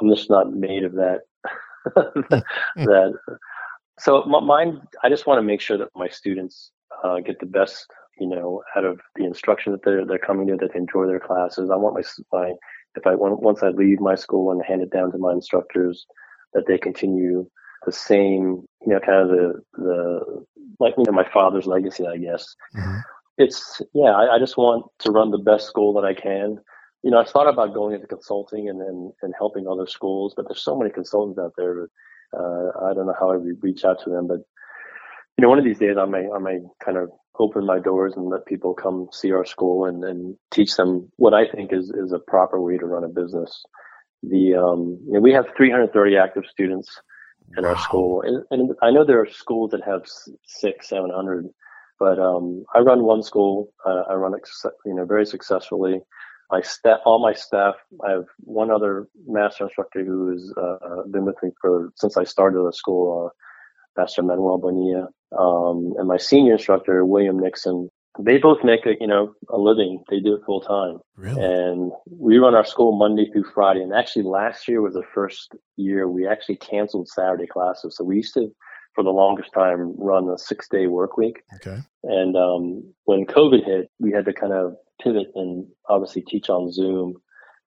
[0.00, 1.20] I'm just not made of that.
[1.94, 2.42] that.
[2.76, 3.34] Hmm.
[3.98, 4.80] So mine.
[5.02, 6.70] I just want to make sure that my students
[7.04, 7.86] uh, get the best
[8.18, 10.56] you know out of the instruction that they're they're coming to.
[10.56, 11.70] That they enjoy their classes.
[11.70, 12.52] I want my my
[12.96, 16.06] if I once I leave my school and hand it down to my instructors,
[16.54, 17.48] that they continue
[17.86, 20.44] the same, you know, kind of the the
[20.80, 22.54] like you know my father's legacy, I guess.
[22.76, 22.98] Mm-hmm
[23.38, 26.58] it's yeah I, I, just want to run the best school that i can
[27.02, 30.46] you know i thought about going into consulting and and, and helping other schools but
[30.48, 31.88] there's so many consultants out there
[32.38, 34.38] uh, i don't know how i would reach out to them but
[35.36, 38.14] you know one of these days i may i may kind of open my doors
[38.16, 41.90] and let people come see our school and, and teach them what i think is
[41.90, 43.64] is a proper way to run a business
[44.22, 47.00] the um you know, we have 330 active students
[47.56, 47.70] in wow.
[47.70, 50.02] our school and, and i know there are schools that have
[50.46, 51.48] six 700
[51.98, 53.72] but um, I run one school.
[53.86, 54.48] Uh, I run it,
[54.84, 56.00] you know, very successfully.
[56.50, 57.74] My staff, all my staff.
[58.06, 62.24] I have one other master instructor who has uh, been with me for since I
[62.24, 67.88] started the school, uh, Master Manuel Bonilla, um, and my senior instructor William Nixon.
[68.20, 70.04] They both make a you know a living.
[70.08, 71.42] They do it full time, really?
[71.42, 73.80] and we run our school Monday through Friday.
[73.80, 77.96] And actually, last year was the first year we actually canceled Saturday classes.
[77.96, 78.54] So we used to
[78.94, 81.42] for the longest time run a six day work week.
[81.56, 81.78] Okay.
[82.04, 86.72] And um, when COVID hit, we had to kind of pivot and obviously teach on
[86.72, 87.14] Zoom.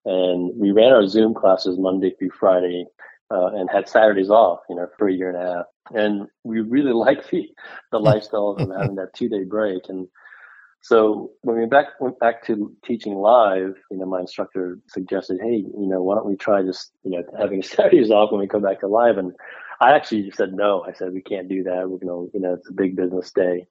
[0.04, 2.86] And we ran our Zoom classes Monday through Friday
[3.30, 5.66] uh, and had Saturdays off, you know, for a year and a half.
[5.94, 7.48] And we really liked the,
[7.92, 9.82] the lifestyle of having that two day break.
[9.88, 10.08] And
[10.80, 15.56] so when we back, went back to teaching live, you know, my instructor suggested, hey,
[15.56, 18.62] you know, why don't we try just, you know, having Saturdays off when we come
[18.62, 19.18] back to live?
[19.18, 19.32] And
[19.80, 20.84] I actually said no.
[20.88, 21.88] I said we can't do that.
[21.88, 23.66] We're gonna, you know, it's a big business day.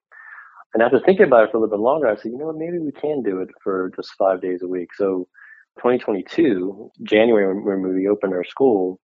[0.77, 2.57] And after thinking about it for a little bit longer, I said, you know what,
[2.57, 4.89] maybe we can do it for just five days a week.
[4.95, 5.27] So
[5.77, 8.99] 2022, January when we opened our school,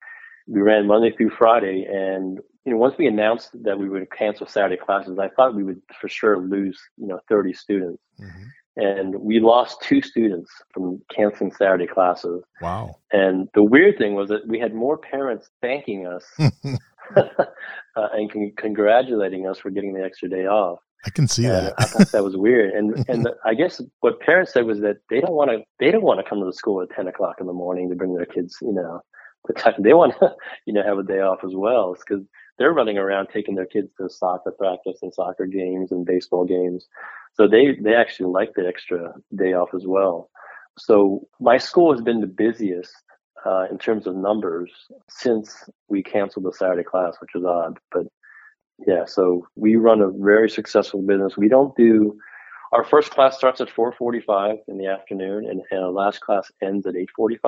[0.47, 1.87] we ran Monday through Friday.
[1.89, 5.63] And, you know, once we announced that we would cancel Saturday classes, I thought we
[5.63, 8.03] would for sure lose, you know, 30 students.
[8.19, 8.43] Mm-hmm
[8.77, 12.41] and we lost two students from canceling Saturday classes.
[12.61, 12.95] Wow.
[13.11, 16.23] And the weird thing was that we had more parents thanking us
[17.17, 20.79] uh, and con- congratulating us for getting the extra day off.
[21.05, 21.73] I can see and that.
[21.77, 22.73] I thought that was weird.
[22.73, 25.91] And and the, I guess what parents said was that they don't want to they
[25.91, 28.13] don't want to come to the school at ten o'clock in the morning to bring
[28.13, 29.01] their kids, you know,
[29.79, 30.35] they want to,
[30.65, 31.95] you know, have a day off as well.
[31.95, 32.25] Because
[32.57, 36.87] they're running around taking their kids to soccer practice and soccer games and baseball games.
[37.33, 40.29] So they, they actually like the extra day off as well.
[40.77, 42.93] So my school has been the busiest
[43.45, 44.71] uh, in terms of numbers
[45.09, 47.79] since we canceled the Saturday class, which is odd.
[47.91, 48.07] But
[48.87, 51.37] yeah, so we run a very successful business.
[51.37, 52.17] We don't do
[52.71, 56.87] our first class starts at 4:45 in the afternoon, and, and our last class ends
[56.87, 57.39] at 8:45.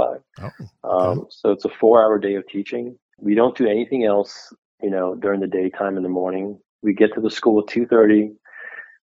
[0.42, 0.66] Oh, okay.
[0.84, 2.98] um, so it's a four-hour day of teaching.
[3.20, 6.60] We don't do anything else, you know, during the daytime in the morning.
[6.82, 8.36] We get to the school at 2:30.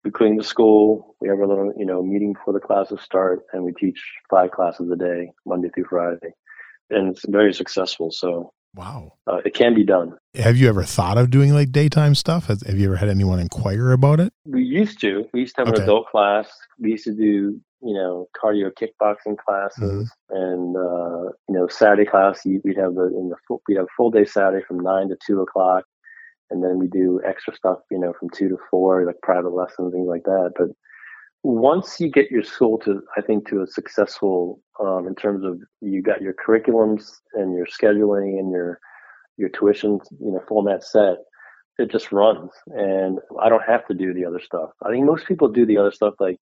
[0.04, 1.16] We clean the school.
[1.20, 4.50] We have a little, you know, meeting before the classes start, and we teach five
[4.50, 6.34] classes a day, Monday through Friday,
[6.90, 8.10] and it's very successful.
[8.10, 9.14] So Wow.
[9.26, 10.16] Uh, it can be done.
[10.35, 12.46] Have you ever thought of doing like daytime stuff?
[12.46, 14.33] Has, have you ever had anyone inquire about it?
[14.44, 15.26] We used to.
[15.33, 15.78] We used to have okay.
[15.78, 16.50] an adult class.
[16.78, 20.37] We used to do, you know, cardio kickboxing classes mm-hmm.
[20.37, 22.44] and, uh, you know, Saturday class.
[22.44, 25.40] We'd have the, in the full, we'd have full day Saturday from nine to two
[25.40, 25.85] o'clock.
[26.50, 29.92] And then we do extra stuff, you know, from two to four, like private lessons,
[29.92, 30.52] things like that.
[30.57, 30.68] But
[31.42, 35.61] once you get your school to, I think, to a successful um, in terms of
[35.81, 38.81] you got your curriculums and your scheduling and your
[39.37, 41.18] your tuition, you know, format set,
[41.79, 42.51] it just runs.
[42.66, 44.70] And I don't have to do the other stuff.
[44.85, 46.38] I think most people do the other stuff like,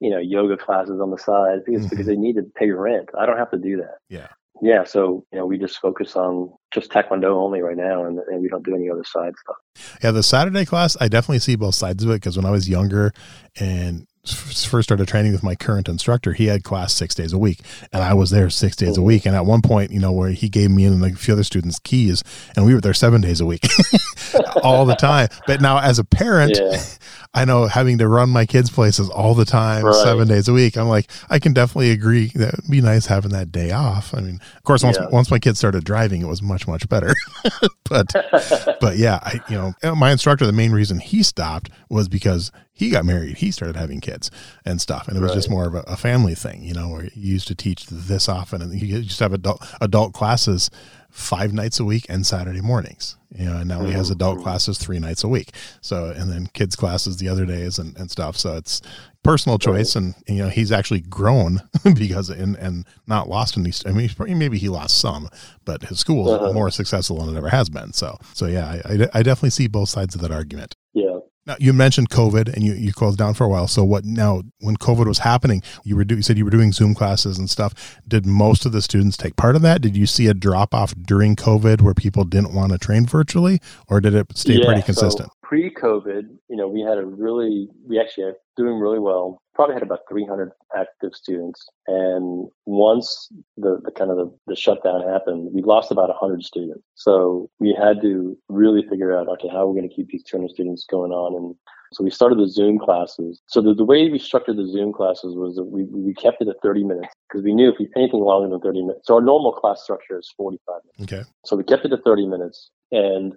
[0.00, 1.88] you know, yoga classes on the side because, mm-hmm.
[1.88, 3.08] because they need to pay rent.
[3.18, 3.96] I don't have to do that.
[4.10, 4.28] Yeah.
[4.60, 4.84] Yeah.
[4.84, 8.48] So, you know, we just focus on just Taekwondo only right now and, and we
[8.48, 9.56] don't do any other side stuff.
[10.02, 10.10] Yeah.
[10.10, 13.12] The Saturday class, I definitely see both sides of it because when I was younger
[13.58, 17.60] and first started training with my current instructor, he had class six days a week,
[17.92, 19.04] and I was there six days a oh.
[19.04, 19.26] week.
[19.26, 21.78] And at one point, you know, where he gave me and a few other students
[21.78, 22.22] keys,
[22.56, 23.66] and we were there seven days a week,
[24.62, 25.28] all the time.
[25.46, 26.82] But now, as a parent, yeah.
[27.34, 29.94] I know having to run my kids' places all the time, right.
[29.94, 30.76] seven days a week.
[30.76, 34.14] I'm like, I can definitely agree that would be nice having that day off.
[34.14, 35.08] I mean, of course, once yeah.
[35.10, 37.12] once my kids started driving, it was much much better.
[37.88, 38.12] but
[38.80, 42.52] but yeah, I you know, uh, my instructor, the main reason he stopped was because
[42.72, 44.30] he got married, he started having kids
[44.64, 45.36] and stuff, and it was right.
[45.36, 48.28] just more of a, a, family thing, you know, where he used to teach this
[48.28, 50.70] often, and he used to have adult adult classes
[51.14, 53.16] five nights a week and Saturday mornings.
[53.30, 54.14] You know, and now he has mm-hmm.
[54.14, 55.52] adult classes three nights a week.
[55.80, 58.36] So, and then kids classes the other days and, and stuff.
[58.36, 58.82] So it's
[59.22, 59.94] personal choice.
[59.94, 61.62] And, you know, he's actually grown
[61.94, 65.28] because, and, and not lost any, I mean, maybe he lost some,
[65.64, 66.52] but his school is uh-huh.
[66.52, 67.92] more successful than it ever has been.
[67.92, 70.74] So, so yeah, I, I, I definitely see both sides of that argument.
[70.94, 71.18] Yeah.
[71.46, 73.68] Now you mentioned COVID and you, you closed down for a while.
[73.68, 76.72] So what now when COVID was happening, you were do, you said you were doing
[76.72, 78.00] Zoom classes and stuff.
[78.08, 79.82] Did most of the students take part of that?
[79.82, 83.60] Did you see a drop off during COVID where people didn't want to train virtually
[83.88, 85.28] or did it stay yeah, pretty consistent?
[85.28, 89.82] So pre-COVID, you know, we had a really we actually doing really well probably had
[89.82, 91.64] about 300 active students.
[91.86, 96.82] And once the, the kind of the, the, shutdown happened, we lost about 100 students.
[96.94, 100.24] So we had to really figure out, okay, how are we going to keep these
[100.24, 101.36] 200 students going on?
[101.36, 101.54] And
[101.92, 103.40] so we started the Zoom classes.
[103.46, 106.48] So the, the way we structured the Zoom classes was that we, we kept it
[106.48, 109.06] at 30 minutes because we knew if we, anything longer than 30 minutes.
[109.06, 111.12] So our normal class structure is 45 minutes.
[111.12, 111.30] Okay.
[111.44, 112.70] So we kept it at 30 minutes.
[112.90, 113.34] And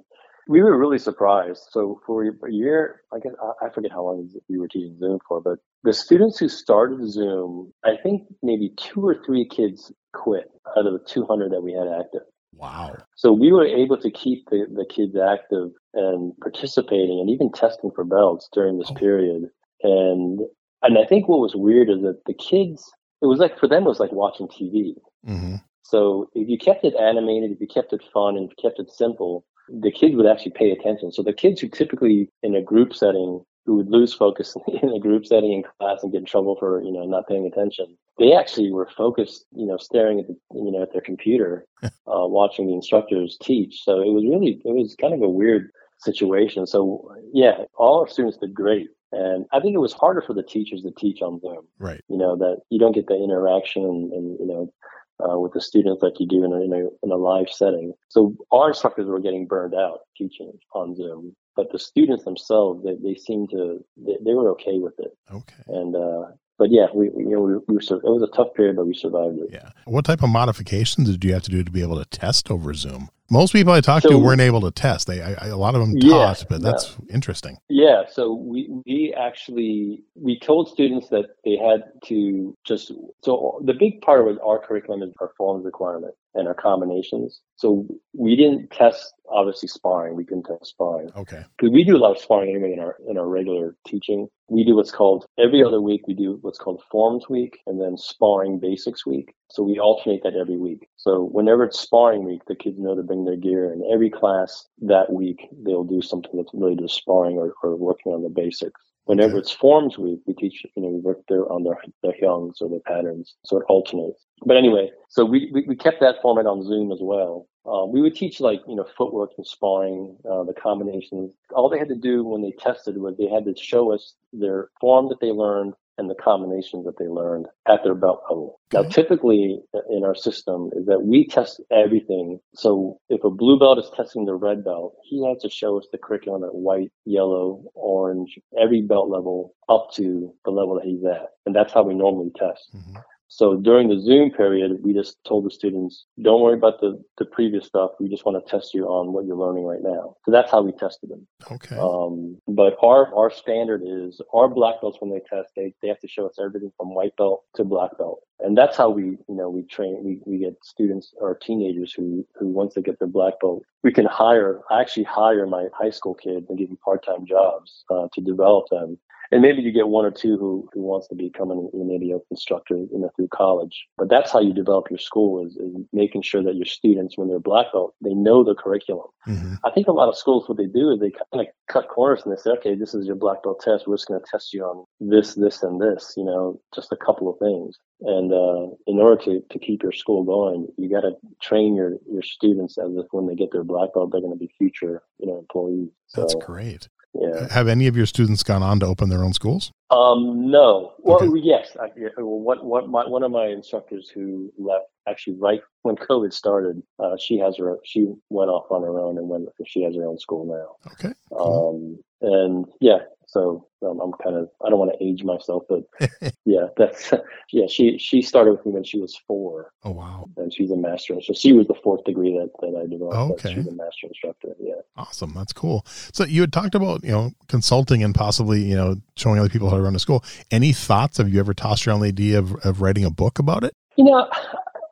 [0.47, 1.61] we were really surprised.
[1.71, 5.41] So for a year, I guess I forget how long we were teaching Zoom for,
[5.41, 10.85] but the students who started Zoom, I think maybe two or three kids quit out
[10.85, 12.21] of the 200 that we had active.
[12.53, 12.95] Wow.
[13.15, 17.91] So we were able to keep the, the kids active and participating and even testing
[17.93, 18.95] for belts during this oh.
[18.95, 19.43] period.
[19.83, 20.39] And
[20.83, 23.83] and I think what was weird is that the kids, it was like for them,
[23.83, 24.93] it was like watching TV.
[25.27, 25.55] Mm-hmm.
[25.83, 29.45] So if you kept it animated, if you kept it fun and kept it simple,
[29.69, 31.11] the kids would actually pay attention.
[31.11, 34.99] So the kids who typically in a group setting who would lose focus in a
[34.99, 38.33] group setting in class and get in trouble for you know not paying attention, they
[38.33, 42.67] actually were focused, you know, staring at the you know at their computer, uh, watching
[42.67, 43.83] the instructors teach.
[43.83, 46.65] So it was really it was kind of a weird situation.
[46.65, 48.87] So yeah, all our students did great.
[49.13, 51.65] And I think it was harder for the teachers to teach on Zoom.
[51.79, 52.01] Right.
[52.09, 54.73] You know, that you don't get the interaction and, and you know,
[55.19, 57.93] uh, with the students like you do in a, in a, in a live setting.
[58.09, 62.95] So our instructors were getting burned out teaching on Zoom, but the students themselves, they,
[63.01, 65.17] they seemed to, they, they were okay with it.
[65.31, 65.63] Okay.
[65.67, 68.75] And, uh, but yeah, we, you know, we, we were, it was a tough period,
[68.75, 69.49] but we survived it.
[69.51, 69.69] Yeah.
[69.85, 72.73] What type of modifications did you have to do to be able to test over
[72.73, 73.09] Zoom?
[73.29, 75.07] Most people I talked so, to weren't able to test.
[75.07, 77.15] They, I, I, a lot of them yeah, taught, but that's yeah.
[77.15, 77.57] interesting.
[77.69, 78.03] Yeah.
[78.09, 82.91] So we, we actually, we told students that they had to just,
[83.23, 87.41] so the big part of our curriculum is our forms requirement and our combinations.
[87.55, 90.15] So we didn't test obviously sparring.
[90.15, 91.09] We couldn't test sparring.
[91.15, 91.43] Okay.
[91.57, 94.27] Because we do a lot of sparring anyway in our in our regular teaching.
[94.49, 96.07] We do what's called every other week.
[96.07, 99.33] We do what's called forms week and then sparring basics week.
[99.49, 100.87] So we alternate that every week.
[100.97, 103.71] So whenever it's sparring week, the kids know to bring their gear.
[103.71, 108.13] And every class that week, they'll do something that's related to sparring or, or working
[108.13, 108.81] on the basics.
[109.05, 112.55] Whenever it's forms week, we teach, you know, we work there on their, their hyungs
[112.59, 113.35] or their patterns.
[113.45, 114.25] So it alternates.
[114.45, 117.47] But anyway, so we, we, we kept that format on Zoom as well.
[117.65, 121.31] Um, we would teach like, you know, footwork and sparring, uh, the combinations.
[121.51, 124.69] All they had to do when they tested was they had to show us their
[124.79, 128.59] form that they learned and the combinations that they learned at their belt level.
[128.73, 128.83] Okay.
[128.83, 129.59] Now, typically
[129.89, 132.39] in our system is that we test everything.
[132.53, 135.87] So if a blue belt is testing the red belt, he has to show us
[135.91, 141.03] the curriculum at white, yellow, orange, every belt level up to the level that he's
[141.03, 141.29] at.
[141.45, 142.69] And that's how we normally test.
[142.75, 142.97] Mm-hmm.
[143.29, 147.25] So during the Zoom period, we just told the students, don't worry about the, the
[147.25, 147.91] previous stuff.
[147.99, 150.15] We just want to test you on what you're learning right now.
[150.25, 151.27] So that's how we tested them.
[151.51, 151.77] Okay.
[151.77, 155.99] Um, but our, our standard is our black belts, when they test, they, they have
[155.99, 158.21] to show us everything from white belt to black belt.
[158.39, 162.25] And that's how we, you know, we train, we, we get students or teenagers who,
[162.39, 165.89] who once they get their black belt, we can hire, I actually hire my high
[165.89, 168.97] school kids and give them part-time jobs uh, to develop them
[169.31, 172.17] and maybe you get one or two who, who wants to become an maybe a
[172.31, 173.87] instructor you know, through college.
[173.97, 177.27] But that's how you develop your school is, is making sure that your students, when
[177.27, 179.07] they're black belt, they know the curriculum.
[179.27, 179.55] Mm-hmm.
[179.65, 182.23] I think a lot of schools, what they do is they kind of cut corners
[182.23, 183.87] and they say, okay, this is your black belt test.
[183.87, 186.97] We're just going to test you on this, this, and this, you know, just a
[186.97, 187.77] couple of things.
[188.01, 191.97] And uh, in order to, to keep your school going, you got to train your,
[192.11, 195.01] your students as if when they get their black belt, they're going to be future,
[195.19, 195.89] you know, employees.
[196.07, 196.87] So, That's great.
[197.13, 197.51] Yeah.
[197.51, 199.71] Have any of your students gone on to open their own schools?
[199.89, 200.93] Um, no.
[200.99, 201.41] Well, okay.
[201.41, 201.75] yes.
[201.79, 201.87] I,
[202.17, 207.15] one, one, my, one of my instructors who left actually right when COVID started, uh,
[207.17, 210.19] she has her, she went off on her own and went, she has her own
[210.19, 210.91] school now.
[210.93, 211.13] Okay.
[211.31, 211.99] Cool.
[212.21, 215.83] Um, and yeah, so um, I'm kind of I don't want to age myself, but
[216.45, 217.11] yeah, that's
[217.51, 217.67] yeah.
[217.67, 219.73] She she started with me when she was four.
[219.83, 220.29] Oh wow!
[220.37, 223.45] And she's a master, so she was the fourth degree that, that I developed.
[223.45, 224.55] Okay, she's a master instructor.
[224.59, 225.33] Yeah, awesome.
[225.35, 225.85] That's cool.
[226.13, 229.69] So you had talked about you know consulting and possibly you know showing other people
[229.69, 230.23] how to run a school.
[230.49, 231.17] Any thoughts?
[231.17, 233.75] Have you ever tossed around the idea of, of writing a book about it?
[233.97, 234.29] You know,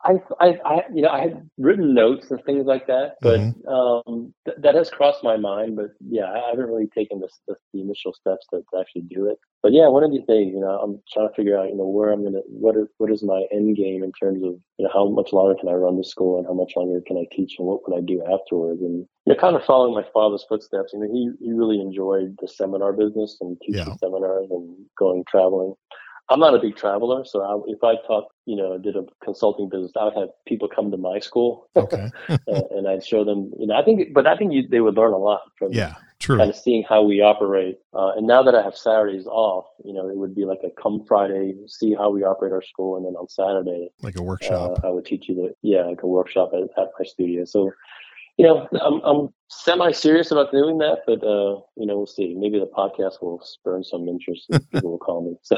[0.06, 3.68] I, I, I, you know, I had written notes and things like that, but mm-hmm.
[3.68, 5.74] um, th- that has crossed my mind.
[5.76, 9.28] But yeah, I haven't really taken the, the, the initial steps to, to, actually do
[9.28, 9.38] it.
[9.62, 11.86] But yeah, one of these days, you know, I'm trying to figure out, you know,
[11.86, 14.90] where I'm gonna, what is, what is my end game in terms of, you know,
[14.92, 17.56] how much longer can I run the school and how much longer can I teach
[17.58, 18.80] and what would I do afterwards?
[18.82, 20.92] And you know, kind of following my father's footsteps.
[20.92, 23.96] You know, he, he really enjoyed the seminar business and teaching yeah.
[23.96, 25.74] seminars and going traveling.
[26.28, 29.68] I'm not a big traveler, so I, if I taught, you know, did a consulting
[29.68, 32.10] business, I would have people come to my school, okay.
[32.48, 33.52] and I'd show them.
[33.58, 35.94] You know, I think, but I think you, they would learn a lot from yeah,
[36.18, 37.78] true, kind of seeing how we operate.
[37.94, 40.70] Uh, and now that I have Saturdays off, you know, it would be like a
[40.80, 44.80] come Friday, see how we operate our school, and then on Saturday, like a workshop,
[44.82, 47.44] uh, I would teach you the yeah, like a workshop at, at my studio.
[47.44, 47.70] So
[48.36, 52.34] you know, I'm, I'm semi serious about doing that, but uh, you know, we'll see.
[52.36, 54.50] Maybe the podcast will spur some interest.
[54.72, 55.36] people will call me.
[55.42, 55.56] So.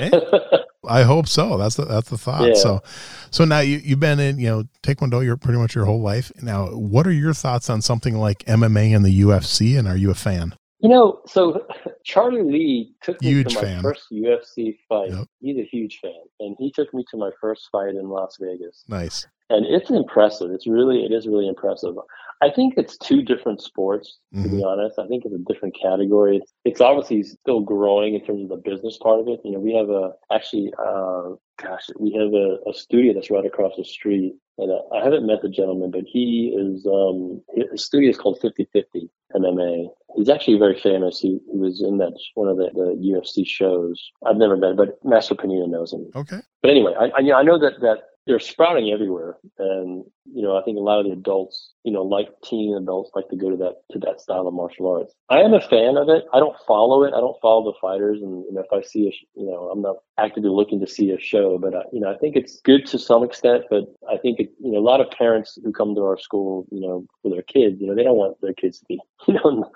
[0.89, 1.59] I hope so.
[1.59, 2.47] That's the that's the thought.
[2.47, 2.55] Yeah.
[2.55, 2.83] So,
[3.31, 6.31] so now you you've been in you know Taekwondo your pretty much your whole life.
[6.41, 9.79] Now, what are your thoughts on something like MMA and the UFC?
[9.79, 10.55] And are you a fan?
[10.81, 11.67] You know, so
[12.05, 13.83] Charlie Lee took me huge to my fan.
[13.83, 15.11] first UFC fight.
[15.11, 15.27] Yep.
[15.41, 18.85] He's a huge fan, and he took me to my first fight in Las Vegas.
[18.87, 19.27] Nice.
[19.51, 20.51] And it's impressive.
[20.51, 21.95] It's really, it is really impressive.
[22.41, 24.59] I think it's two different sports, to mm-hmm.
[24.59, 24.99] be honest.
[24.99, 26.41] I think it's a different category.
[26.65, 29.41] It's obviously still growing in terms of the business part of it.
[29.45, 33.45] You know, we have a, actually, uh, gosh, we have a, a studio that's right
[33.45, 34.35] across the street.
[34.59, 37.43] And uh, I haven't met the gentleman, but he is, um,
[37.73, 39.89] his studio is called 5050 MMA.
[40.17, 41.19] He's actually very famous.
[41.19, 44.11] He, he was in that, one of the, the UFC shows.
[44.27, 46.09] I've never met him, but Master Panino knows him.
[46.15, 46.39] Okay.
[46.63, 47.99] But anyway, I, I, I know that, that
[48.29, 49.39] they're sprouting everywhere.
[49.59, 53.11] And, you know, I think a lot of the adults, you know, like teen adults
[53.15, 55.15] like to go to that, to that style of martial arts.
[55.31, 56.25] I am a fan of it.
[56.35, 57.15] I don't follow it.
[57.15, 58.21] I don't follow the fighters.
[58.21, 61.19] And, know, if I see a, you know, I'm not actively looking to see a
[61.19, 64.41] show, but, I, you know, I think it's good to some extent, but I think,
[64.41, 67.31] it, you know, a lot of parents who come to our school, you know, for
[67.31, 69.73] their kids, you know, they don't want their kids to be, you know,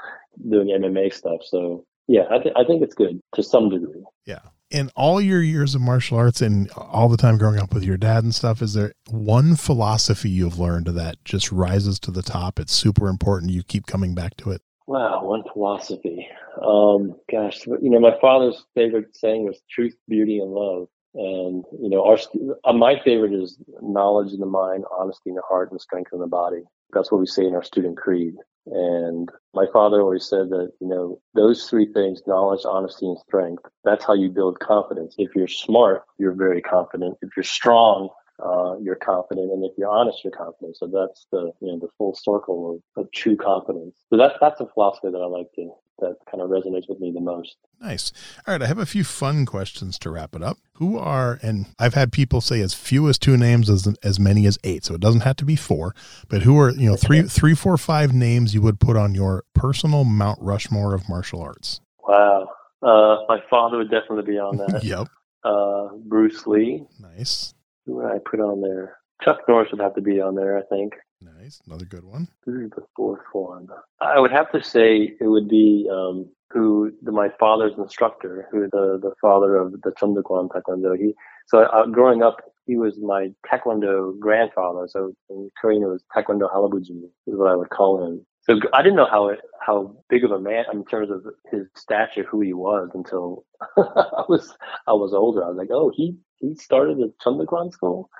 [0.50, 1.40] doing MMA stuff.
[1.42, 4.04] So, yeah, I, th- I think it's good to some degree.
[4.26, 4.40] Yeah
[4.72, 7.98] in all your years of martial arts and all the time growing up with your
[7.98, 12.58] dad and stuff, is there one philosophy you've learned that just rises to the top?
[12.58, 13.52] It's super important.
[13.52, 14.62] You keep coming back to it.
[14.86, 16.26] Wow, one philosophy.
[16.60, 20.88] Um, gosh, you know, my father's favorite saying was truth, beauty, and love.
[21.14, 22.18] And, you know, our,
[22.64, 26.20] uh, my favorite is knowledge in the mind, honesty in the heart, and strength in
[26.20, 26.62] the body.
[26.92, 28.34] That's what we say in our student creed.
[28.66, 33.64] And my father always said that, you know, those three things, knowledge, honesty, and strength,
[33.84, 35.14] that's how you build confidence.
[35.18, 37.18] If you're smart, you're very confident.
[37.22, 38.08] If you're strong,
[38.38, 40.76] uh, you're confident, and if you're honest, you're confident.
[40.76, 43.96] So that's the you know the full circle of, of true confidence.
[44.10, 47.12] So that's that's a philosophy that I like to that kind of resonates with me
[47.12, 47.56] the most.
[47.80, 48.12] Nice.
[48.46, 50.58] All right, I have a few fun questions to wrap it up.
[50.74, 54.46] Who are and I've had people say as few as two names as as many
[54.46, 55.94] as eight, so it doesn't have to be four.
[56.28, 59.44] But who are you know three three four five names you would put on your
[59.54, 61.80] personal Mount Rushmore of martial arts?
[62.06, 62.48] Wow,
[62.82, 64.82] uh, my father would definitely be on that.
[64.84, 65.08] yep.
[65.44, 66.84] Uh, Bruce Lee.
[67.00, 67.54] Nice.
[67.86, 68.96] Who would I put on there?
[69.22, 70.94] Chuck Norris would have to be on there, I think.
[71.20, 71.60] Nice.
[71.66, 72.28] Another good one.
[72.44, 73.68] Who's the fourth one?
[74.00, 78.68] I would have to say it would be um, who the, my father's instructor, who
[78.70, 80.98] the the father of the Chung Do Kwan Taekwondo.
[80.98, 81.14] He
[81.46, 84.88] so uh, growing up, he was my Taekwondo grandfather.
[84.88, 88.26] So in Korean, it was Taekwondo Halabuji is what I would call him.
[88.42, 91.68] So I didn't know how it, how big of a man in terms of his
[91.76, 93.44] stature, who he was until
[93.76, 95.44] I was I was older.
[95.44, 98.10] I was like, oh, he he started at Chung Do Kwan school,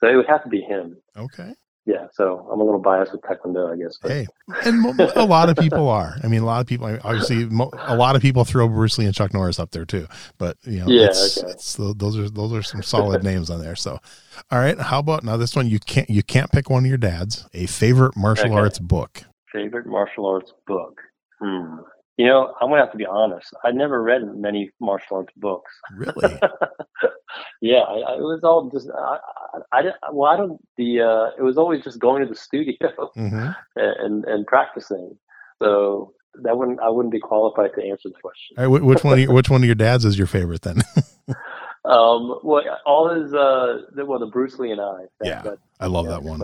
[0.00, 0.96] so it would have to be him.
[1.16, 1.54] Okay.
[1.86, 3.96] Yeah, so I'm a little biased with Taekwondo, I guess.
[4.00, 4.10] But.
[4.12, 4.26] Hey,
[4.64, 6.14] and a lot of people are.
[6.22, 6.86] I mean, a lot of people.
[7.02, 7.48] Obviously,
[7.88, 10.06] a lot of people throw Bruce Lee and Chuck Norris up there too.
[10.36, 11.50] But you know, yeah, it's, okay.
[11.52, 13.76] it's, those are those are some solid names on there.
[13.76, 13.98] So,
[14.50, 15.68] all right, how about now this one?
[15.68, 17.48] You can't you can't pick one of your dads.
[17.54, 18.54] A favorite martial Okay.
[18.54, 19.24] arts book.
[19.52, 21.00] Favorite martial arts book?
[21.40, 21.76] Hmm.
[22.16, 23.54] You know, I'm gonna have to be honest.
[23.64, 25.72] I never read many martial arts books.
[25.96, 26.38] Really?
[27.62, 29.18] yeah, I, I, it was all just I,
[29.72, 30.10] I, I.
[30.12, 30.60] Well, I don't.
[30.76, 32.76] The uh, it was always just going to the studio
[33.14, 35.16] hmm and and practicing.
[35.62, 38.56] So that wouldn't I wouldn't be qualified to answer the question.
[38.58, 39.14] Right, which one?
[39.14, 40.82] Of your, which one of your dads is your favorite then?
[41.82, 45.04] Um, well, all his uh, the, well, the Bruce Lee and I.
[45.20, 46.40] that- Yeah, that, I love yeah, that one.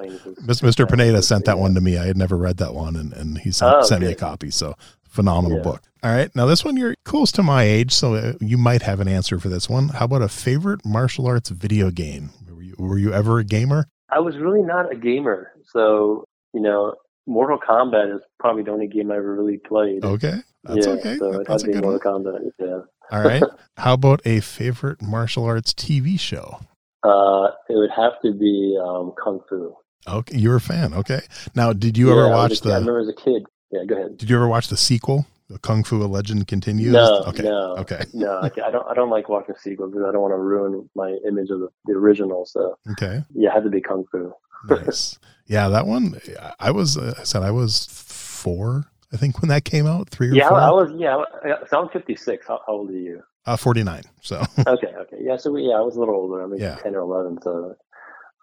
[0.47, 0.89] Mr.
[0.89, 1.99] Pineda sent that one to me.
[1.99, 4.51] I had never read that one, and, and he sent, Oh, sent me a copy.
[4.51, 4.75] So
[5.05, 5.65] phenomenal Yeah.
[5.65, 5.83] book.
[6.03, 9.01] All right, now this one you're close to my age, so uh, you might have
[9.01, 9.89] an answer for this one.
[9.89, 12.31] How about a favorite martial arts video game?
[12.49, 13.89] Were you, were you ever a gamer?
[14.09, 16.95] I was really not a gamer, so you know,
[17.27, 20.05] Mortal Kombat is probably the only game I ever really played.
[20.05, 20.35] Okay,
[20.65, 21.17] that's yeah, okay.
[21.19, 21.99] so it That's had a to be good one.
[21.99, 22.51] Kombat.
[22.59, 22.81] Yeah,
[23.11, 23.43] All right.
[23.77, 26.61] How about a favorite martial arts TV show?
[27.07, 29.75] Uh, it would have to be um, Kung Fu.
[30.09, 30.95] Okay, you're a fan.
[30.95, 31.21] Okay.
[31.55, 32.75] Now, did you ever Yeah, was watch kid- I the?
[32.81, 33.43] remember as a kid.
[33.73, 34.17] Yeah, go ahead.
[34.19, 36.93] Did you ever watch the sequel, the Kung Fu: A Legend Continues?
[36.93, 37.43] No, Okay.
[37.43, 38.05] no, Okay.
[38.15, 38.39] no.
[38.39, 38.87] I, I don't.
[38.89, 41.69] I don't like watching sequels because I don't want to ruin my image of the,
[41.87, 42.47] the original.
[42.47, 43.23] So Okay.
[43.35, 44.33] yeah, it had to be Kung Fu.
[44.69, 45.19] Nice.
[45.47, 46.21] yeah, that one.
[46.61, 46.97] I was.
[46.97, 48.87] Uh, I said I was four.
[49.13, 50.61] I think when that came out, three or Yeah, four.
[50.61, 50.91] I, I was.
[50.97, 51.23] Yeah,
[51.69, 52.47] so I'm 56.
[52.49, 53.23] How, how old are you?
[53.47, 54.03] Uh, forty nine.
[54.23, 54.37] So
[54.67, 55.17] Okay, okay.
[55.21, 56.43] Yeah, so we, yeah, I was a little older.
[56.43, 56.77] I mean, Yeah.
[56.77, 57.39] 10 or 11.
[57.43, 57.75] So,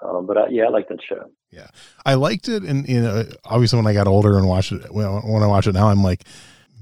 [0.06, 1.30] um, but I, yeah, I like that show.
[1.52, 1.68] Yeah.
[2.06, 5.06] I liked it, and you know, obviously when I got older and watched it, when,
[5.08, 6.24] when I watch it now, I'm like,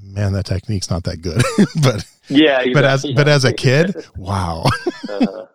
[0.02, 1.42] man, that technique's not that good.
[1.84, 4.64] but Yeah, but as but as a kid, wow,
[5.10, 5.46] uh,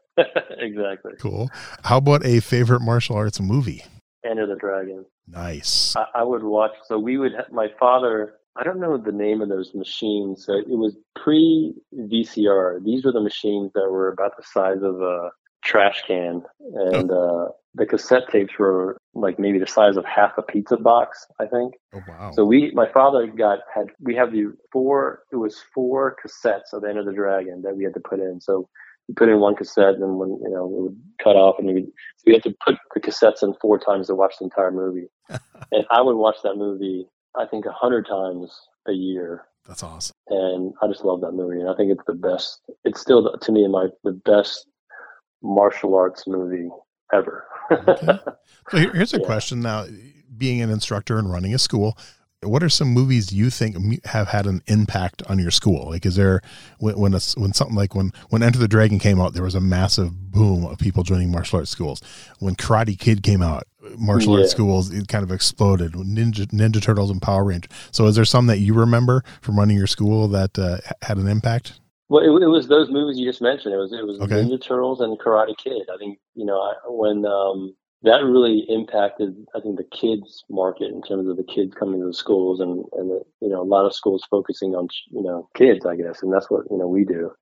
[0.58, 1.12] exactly.
[1.18, 1.48] cool.
[1.82, 3.84] How about a favorite martial arts movie?
[4.24, 5.04] Enter the Dragon.
[5.28, 5.94] Nice.
[5.96, 6.72] I, I would watch.
[6.86, 7.32] So we would.
[7.50, 8.34] My father.
[8.58, 10.44] I don't know the name of those machines.
[10.46, 12.82] So it was pre VCR.
[12.84, 15.30] These were the machines that were about the size of a
[15.64, 16.42] trash can,
[16.74, 21.26] and uh, the cassette tapes were like maybe the size of half a pizza box.
[21.40, 21.74] I think.
[21.94, 22.30] Oh wow.
[22.32, 25.22] So we, my father got had we have the four.
[25.32, 28.40] It was four cassettes of Enter the Dragon that we had to put in.
[28.40, 28.68] So
[29.08, 31.68] we put in one cassette, and then when you know it would cut off, and
[31.68, 34.44] we would, so we had to put the cassettes in four times to watch the
[34.44, 35.08] entire movie.
[35.28, 37.06] and I would watch that movie,
[37.38, 38.50] I think, a hundred times
[38.88, 40.14] a year, That's awesome.
[40.28, 41.60] and I just love that movie.
[41.60, 42.60] And I think it's the best.
[42.84, 44.66] It's still to me my the best
[45.42, 46.68] martial arts movie
[47.12, 47.44] ever.
[47.70, 48.18] Okay.
[48.70, 49.26] So here's a Yeah.
[49.26, 49.86] question now:
[50.36, 51.96] being an instructor and running a school,
[52.46, 55.90] what are some movies you think have had an impact on your school?
[55.90, 56.40] Like, is there
[56.78, 59.54] when when, a, when something like when when Enter the Dragon came out, there was
[59.54, 62.00] a massive boom of people joining martial arts schools.
[62.38, 63.64] When Karate Kid came out,
[63.98, 65.92] martial arts schools it kind of exploded.
[65.92, 67.70] Ninja Ninja Turtles and Power Rangers.
[67.90, 71.28] So, is there some that you remember from running your school that uh, had an
[71.28, 71.80] impact?
[72.08, 73.74] Well, it, it was those movies you just mentioned.
[73.74, 74.36] It was it was Okay.
[74.36, 75.88] Ninja Turtles and Karate Kid.
[75.92, 77.74] I think you know I, when um,
[78.06, 79.34] that really impacted.
[79.54, 82.84] I think the kids market in terms of the kids coming to the schools and
[82.92, 86.22] and the, you know a lot of schools focusing on you know kids, I guess,
[86.22, 87.32] and that's what you know we do.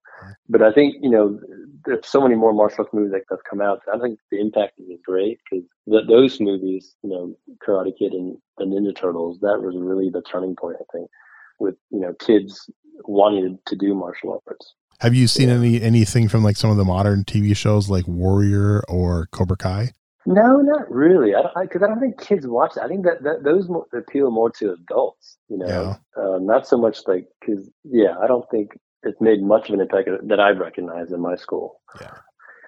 [0.49, 1.39] But I think you know
[1.85, 3.83] there's so many more martial arts movies that have come out.
[3.93, 7.37] I think the impact is great because th- those movies, you know,
[7.67, 10.77] Karate Kid and the Ninja Turtles, that was really the turning point.
[10.81, 11.11] I think
[11.59, 12.71] with you know kids
[13.05, 14.75] wanting to do martial arts.
[15.01, 18.83] Have you seen any anything from like some of the modern TV shows like Warrior
[18.89, 19.91] or Cobra Kai?
[20.27, 21.35] No, not really.
[21.35, 22.73] I don't because I, don't think kids watch.
[22.81, 25.37] I think that, that those mo- appeal more to adults.
[25.49, 29.69] You know, uh, not so much like because yeah, I don't think it's made much
[29.69, 31.81] of an impact that I've recognized in my school.
[32.01, 32.15] Yeah.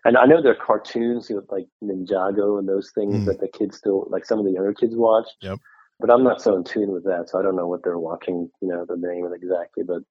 [0.04, 3.24] And I know there are cartoons know, like Ninjago and those things Mm.
[3.26, 5.26] that the kids still like some of the younger kids watch.
[5.40, 5.58] Yep.
[5.98, 8.50] But I'm not so in tune with that, so I don't know what they're watching.
[8.60, 10.02] You know the name of it exactly, but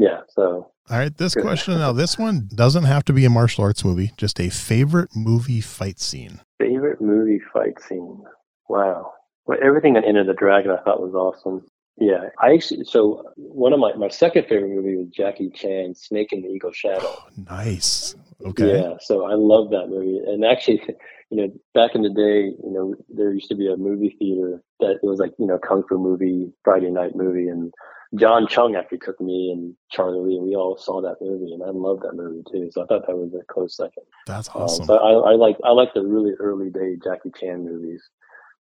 [0.00, 0.20] yeah.
[0.28, 1.92] So All right, this question now.
[1.98, 4.12] This one doesn't have to be a martial arts movie.
[4.16, 6.40] Just a favorite movie fight scene.
[6.58, 8.22] favorite movie fight scene.
[8.68, 9.12] Wow.
[9.46, 11.64] Well, everything on Enter the Dragon I thought was awesome.
[12.00, 16.32] Yeah, I actually so one of my my second favorite movie was Jackie Chan, Snake
[16.32, 17.16] and the Eagle Shadow.
[17.50, 18.14] Nice.
[18.44, 18.80] Okay.
[18.80, 20.20] Yeah, so I love that movie.
[20.24, 20.80] And actually,
[21.30, 24.62] you know, back in the day, you know, there used to be a movie theater
[24.78, 27.72] that it was like, you know, kung fu movie, Friday night movie, and
[28.16, 31.62] John Chung actually took me and Charlie Lee, and we all saw that movie, and
[31.62, 32.70] I loved that movie too.
[32.72, 34.04] So I thought that was a close second.
[34.26, 34.86] That's Um, awesome.
[34.86, 38.02] so I, I like I like the really early day Jackie Chan movies.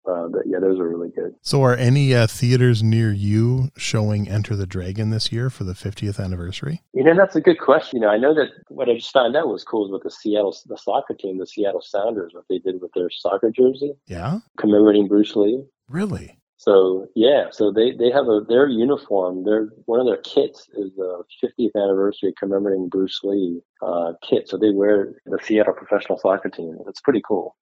[0.09, 1.35] Uh, but yeah, those are really good.
[1.43, 5.73] So, are any uh, theaters near you showing Enter the Dragon this year for the
[5.73, 6.81] 50th anniversary?
[6.93, 7.97] You know, that's a good question.
[8.01, 10.11] You know, I know that what I just found out was cool is with the
[10.13, 14.39] Seattle the soccer team, the Seattle Sounders, what they did with their soccer jersey Yeah.
[14.59, 15.65] commemorating Bruce Lee.
[15.89, 16.39] Really?
[16.59, 19.45] So yeah, so they they have a their uniform.
[19.45, 24.49] Their one of their kits is the 50th anniversary commemorating Bruce Lee uh, kit.
[24.49, 26.79] So they wear the Seattle professional soccer team.
[26.89, 27.55] It's pretty cool.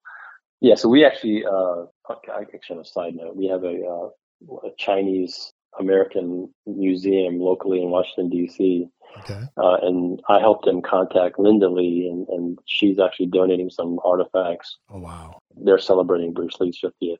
[0.61, 3.83] Yeah, so we actually, uh, okay, I actually on a side note, we have a,
[3.85, 8.87] uh, a Chinese American museum locally in Washington D.C.
[9.19, 9.41] Okay.
[9.59, 14.79] Uh, and I helped them contact Linda Lee, and, and she's actually donating some artifacts
[14.89, 15.39] Oh, wow.
[15.65, 17.19] they're celebrating Bruce Lee's 50th,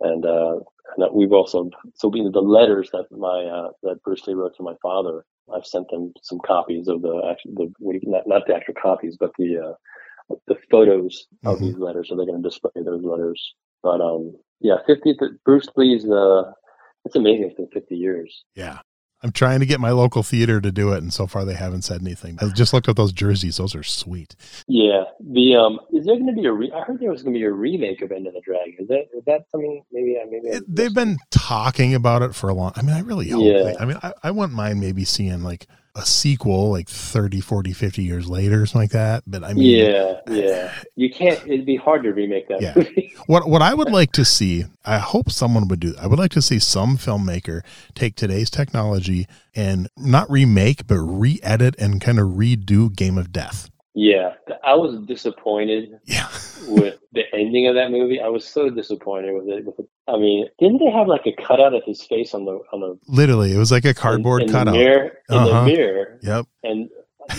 [0.00, 0.60] and uh,
[0.98, 4.62] that we've also so we the letters that my uh, that Bruce Lee wrote to
[4.62, 5.24] my father.
[5.52, 9.16] I've sent them some copies of the actual the what not not the actual copies,
[9.18, 11.60] but the uh, the photos of Mhm.
[11.60, 12.08] these letters.
[12.08, 13.54] So they're going to display those letters.
[13.82, 16.04] But um, yeah, 50 Bruce Lee's.
[16.08, 16.52] Uh,
[17.04, 17.46] it's amazing.
[17.46, 18.44] It's been 50 years.
[18.54, 18.78] Yeah.
[19.22, 21.82] I'm trying to get my local theater to do it, and so far they haven't
[21.82, 22.38] said anything.
[22.40, 24.34] I just looked at those jerseys; those are sweet.
[24.66, 25.04] Yeah.
[25.20, 26.52] The um, is there going to be a?
[26.52, 28.74] Re- I heard there was going to be a remake of Enter the Dragon.
[28.78, 29.82] Is that is that something?
[29.92, 32.72] Maybe I maybe It, they've been talking about it for a long.
[32.76, 33.44] I mean, I really hope.
[33.44, 33.62] Yeah.
[33.64, 35.66] they- I mean, I, I wouldn't mind maybe seeing like
[36.00, 39.22] a sequel, like 30, 40, 50 years later, or something like that.
[39.26, 40.72] But I mean, yeah, yeah.
[40.96, 41.38] You can't.
[41.46, 42.72] It'd be hard to remake that Yeah.
[42.76, 43.14] movie.
[43.26, 45.94] What what I would like to see, I hope someone would do.
[46.00, 47.62] I would like to see some filmmaker
[47.94, 53.69] take today's technology and not remake, but re-edit and kind of redo Game of Death.
[53.94, 54.34] Yeah,
[54.64, 56.28] I was disappointed Yeah,
[56.68, 58.20] with the ending of that movie.
[58.20, 59.64] I was so disappointed with it.
[59.66, 59.88] With it.
[60.08, 62.98] I mean, didn't they have like a cutout of his face on the on the
[63.08, 64.72] literally, it was like a cardboard in, in cutout.
[64.72, 65.60] the mirror in Uh-huh.
[65.60, 66.18] the mirror?
[66.22, 66.46] Yep.
[66.62, 66.88] And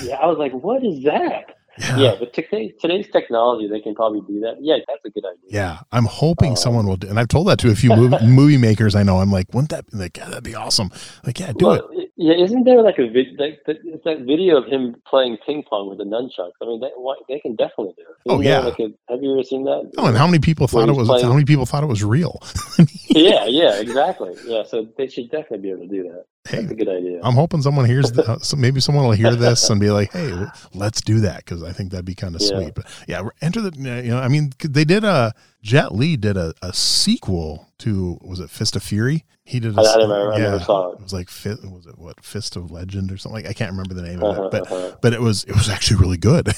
[0.04, 1.56] yeah, I was like, what is that?
[1.80, 1.97] Yeah.
[1.97, 4.55] Yeah, but today, today's technology, they can probably do that.
[4.59, 5.49] Yeah, that's a good idea.
[5.49, 8.17] Yeah, I'm hoping Um, someone will do, and I've told that to a few movie,
[8.26, 9.19] movie makers I know.
[9.19, 10.91] I'm like, wouldn't that like yeah, that'd be awesome?
[11.26, 11.86] Like, yeah, do it.
[12.17, 15.63] Yeah, isn't there like a vid, like that, it's that video of him playing ping
[15.67, 16.51] pong with the nunchucks?
[16.61, 18.15] I mean, they, why, they can definitely do it.
[18.30, 18.65] Oh, Isn't there, yeah.
[18.65, 19.91] Like a, have you ever seen that?
[19.97, 21.07] Oh, and how many people Where thought it was?
[21.07, 22.38] playing- How many people thought it was real?
[23.07, 24.36] yeah, yeah, exactly.
[24.45, 26.26] Yeah, so they should definitely be able to do that.
[26.49, 27.19] Hey, That's a good idea.
[27.23, 30.11] I'm hoping someone hears the, uh, so maybe someone will hear this and be like,
[30.11, 30.33] "Hey,
[30.73, 32.47] let's do that" because I think that'd be kind of Yeah.
[32.47, 32.73] sweet.
[32.73, 36.53] But yeah, enter the you know, I mean, they did a Jet Li did a,
[36.63, 39.23] a sequel to was it Fist of Fury?
[39.43, 39.77] He did.
[39.77, 41.03] A, I, I, never, I never saw it it.
[41.03, 41.27] was like
[41.71, 43.43] was it what Fist of Legend or something?
[43.43, 44.95] Like I can't remember the name of Uh-huh, it, but uh-huh.
[45.01, 46.47] but it was it was actually really good.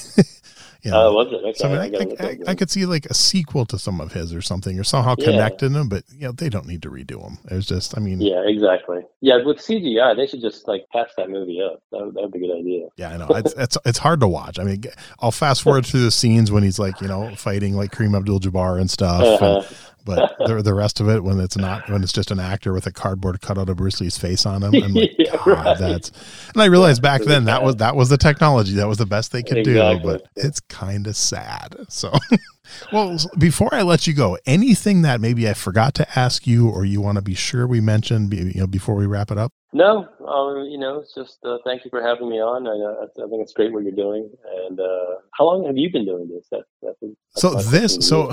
[0.90, 1.08] know?
[1.08, 1.36] Oh, was it?
[1.44, 3.78] Okay, So I, mean, I I, gotta I, I, could see like a sequel to
[3.78, 5.48] some of his or something, or somehow Yeah.
[5.72, 7.38] them, but you know they don't need to redo them.
[7.50, 9.00] It's just, I mean, Yeah, exactly.
[9.20, 11.82] Yeah, with CGI, they should just like patch that movie up.
[11.92, 12.86] That would, that would be a good idea.
[12.96, 13.28] Yeah, I know.
[13.30, 14.58] It's, it's it's hard to watch.
[14.58, 14.84] I mean,
[15.20, 18.80] I'll fast forward through the scenes when he's like, you know, fighting like Kareem Abdul-Jabbar
[18.80, 19.62] and stuff, Uh-huh.
[19.62, 19.66] and,
[20.04, 22.86] but the the rest of it when it's not when it's just an actor with
[22.86, 25.78] a cardboard cutout of Bruce Lee's face on him, I'm like, Yeah, God, right.
[25.78, 26.10] that's.
[26.52, 29.32] And I realized back then that was that was the technology that was the best
[29.32, 29.98] they could Exactly.
[29.98, 31.76] do, but it's kind of sad.
[31.88, 32.12] So,
[32.92, 36.84] well, before I let you go, anything that maybe I forgot to ask you or
[36.84, 39.52] you want to be sure we mentioned, you know, before we wrap it up.
[39.76, 42.68] No, um, you know, it's just uh, thank you for having me on.
[42.68, 44.30] I, uh, I think it's great what you're doing.
[44.66, 46.46] And uh, how long have you been doing this?
[46.52, 48.32] That, that's, that's So this, so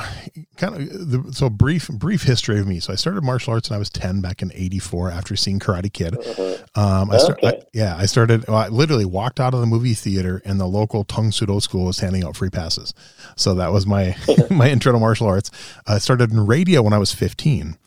[0.57, 2.79] kind of the so brief brief history of me.
[2.79, 5.91] So I started martial arts when I was ten back in '84 after seeing Karate
[5.91, 6.15] Kid.
[6.15, 6.57] Uh-huh.
[6.75, 7.63] Um, I start, Okay.
[7.73, 8.47] Yeah, I started.
[8.47, 11.59] Well, I literally walked out of the movie theater, and the local Tang Soo Do
[11.59, 12.93] school was handing out free passes.
[13.35, 14.15] So that was my
[14.51, 15.49] my intro to martial arts.
[15.87, 17.79] I started in radio when I was 15,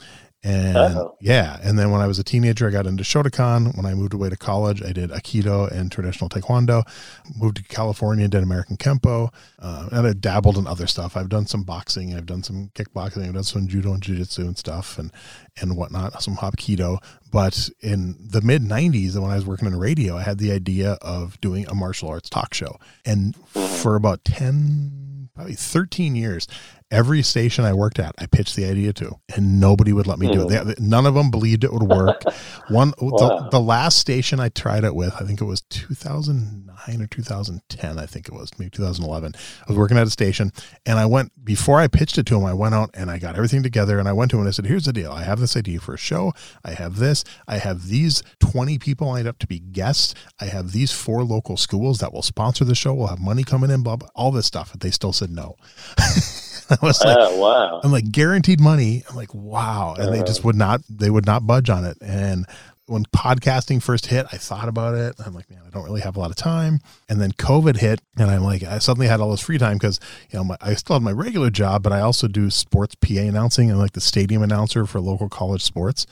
[0.47, 1.17] And Uh-oh.
[1.23, 3.75] yeah, and then when I was a teenager, I got into Shotokan.
[3.79, 6.87] When I moved away to college, I did Aikido and traditional Taekwondo.
[7.35, 11.17] Moved to California, did American Kenpo, uh, and I dabbled in other stuff.
[11.17, 14.59] I've done some boxing, I've done some kickboxing, I've done some judo and jujitsu and
[14.59, 15.11] stuff, and
[15.59, 16.99] and whatnot, some hapkido.
[17.33, 20.99] But in the mid '90s, when I was working in radio, I had the idea
[21.01, 26.47] of doing a martial arts talk show, and for about ten, probably 13 years,
[26.95, 30.31] every station I worked at, I pitched the idea to, and nobody would let me
[30.33, 30.49] do it.
[30.49, 30.89] They, hmm.
[30.89, 32.23] none of them believed it would work.
[32.69, 33.19] One, Wow.
[33.19, 37.99] the, the last station I tried it with, I think it was 2009 or 2010.
[37.99, 39.33] I think it was maybe 2011.
[39.37, 40.53] I was working at a station,
[40.87, 42.45] and I went before I pitched it to him.
[42.45, 44.53] I went out and I got everything together, and I went to him and I
[44.53, 45.13] said, "Here's the deal.
[45.13, 46.33] I have this idea for a show.
[46.65, 47.25] I have this.
[47.49, 50.15] I have these 20 people lined up to be guests.
[50.41, 52.95] I have these four local schools that will sponsor the show.
[52.95, 53.83] We'll have money coming in.
[53.83, 54.09] Blah blah.
[54.15, 55.57] All this stuff." And they still said no.
[56.71, 57.81] I was like, oh, wow.
[57.83, 59.03] I'm like guaranteed money.
[59.09, 59.95] I'm like, wow.
[59.99, 60.27] And they Uh-huh.
[60.27, 61.99] just would not, they would not budge on it.
[62.01, 62.47] And
[62.87, 65.15] when podcasting first hit, I thought about it.
[65.25, 66.81] I'm like, man, I don't really have a lot of time.
[67.09, 69.99] And then COVID hit, and I'm like, I suddenly had all this free time because,
[70.31, 73.15] you know, my, I still have my regular job, but I also do sports PA
[73.21, 76.07] announcing and like the stadium announcer for local college sports.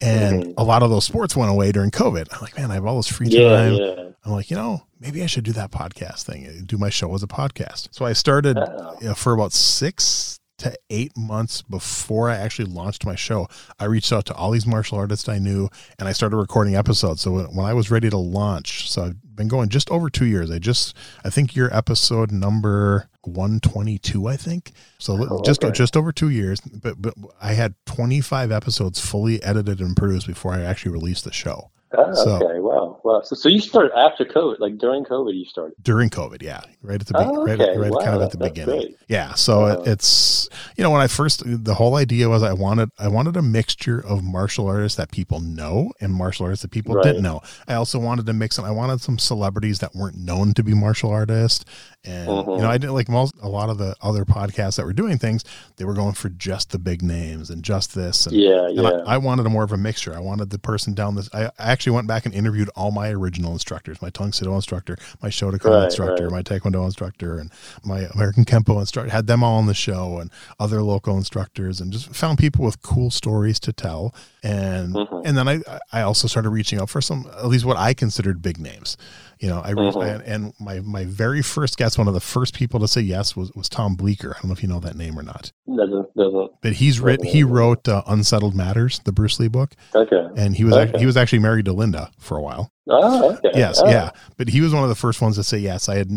[0.00, 0.54] And Mhm.
[0.56, 2.28] a lot of those sports went away during COVID.
[2.32, 3.74] I'm like, man, I have all this free Yeah, time.
[3.74, 3.94] yeah.
[4.24, 7.22] I'm like, you know, maybe I should do that podcast thing, do my show as
[7.22, 7.88] a podcast.
[7.90, 13.14] So I started know, for about six to eight months before I actually launched my
[13.14, 13.48] show.
[13.78, 17.20] I reached out to all these martial artists I knew and I started recording episodes.
[17.22, 20.26] So when, when I was ready to launch, so I've been going just over two
[20.26, 20.50] years.
[20.50, 24.72] I just, I think you're episode number 122, I think.
[24.98, 25.76] So Oh, just, uh, okay.
[25.76, 30.52] just over two years, but, but I had 25 episodes fully edited and produced before
[30.54, 31.70] I actually released the show.
[31.96, 33.22] Oh, So- okay, wow, wow.
[33.22, 35.74] So, so you started after COVID, like during COVID, you started.
[35.82, 36.42] during COVID.
[36.42, 37.78] Yeah, right at the be- Oh, right, okay.
[37.78, 38.78] right kind of at the beginning.
[38.80, 38.96] great.
[39.08, 39.68] Yeah, so Wow.
[39.82, 43.36] it, it's you know when I first the whole idea was I wanted I wanted
[43.38, 47.04] a mixture of martial artists that people know and martial artists that people Right.
[47.04, 47.40] didn't know.
[47.66, 50.74] I also wanted to mix and I wanted some celebrities that weren't known to be
[50.74, 51.64] martial artists.
[52.04, 52.56] And Mhm.
[52.56, 55.18] you know I didn't like most a lot of the other podcasts that were doing
[55.18, 55.44] things.
[55.76, 58.26] They were going for just the big names and just this.
[58.26, 58.88] And, Yeah, and yeah.
[59.04, 60.14] I, I wanted a more of a mixture.
[60.14, 61.28] I wanted the person down this.
[61.34, 64.54] I, I actually went back and interviewed all my original instructors, my Tang Soo Do
[64.54, 66.32] instructor, my Shotokan Right, instructor, right.
[66.32, 67.50] my Taekwondo instructor, and
[67.84, 69.10] my American Kenpo instructor.
[69.10, 70.30] Had them all on the show and
[70.60, 74.14] other local instructors, and just found people with cool stories to tell.
[74.42, 75.22] And Mhm.
[75.24, 75.60] and then I
[75.92, 78.96] I also started reaching out for some at least what I considered big names.
[79.40, 80.14] You know, I Mhm.
[80.14, 83.34] and, and my my very first guest, one of the first people to say yes
[83.36, 84.30] was was Tom Bleecker.
[84.36, 86.50] I don't know if you know that name or not, doesn't doesn't.
[86.62, 90.28] but he's written he wrote uh, Unsettled Matters, the Bruce Lee book Okay.
[90.36, 90.98] and he was Okay.
[90.98, 92.70] he was actually married to Linda for a while.
[92.90, 93.50] Oh, okay.
[93.54, 93.88] Yes, Oh.
[93.88, 95.88] yeah, but he was one of the first ones to say yes.
[95.88, 96.08] I had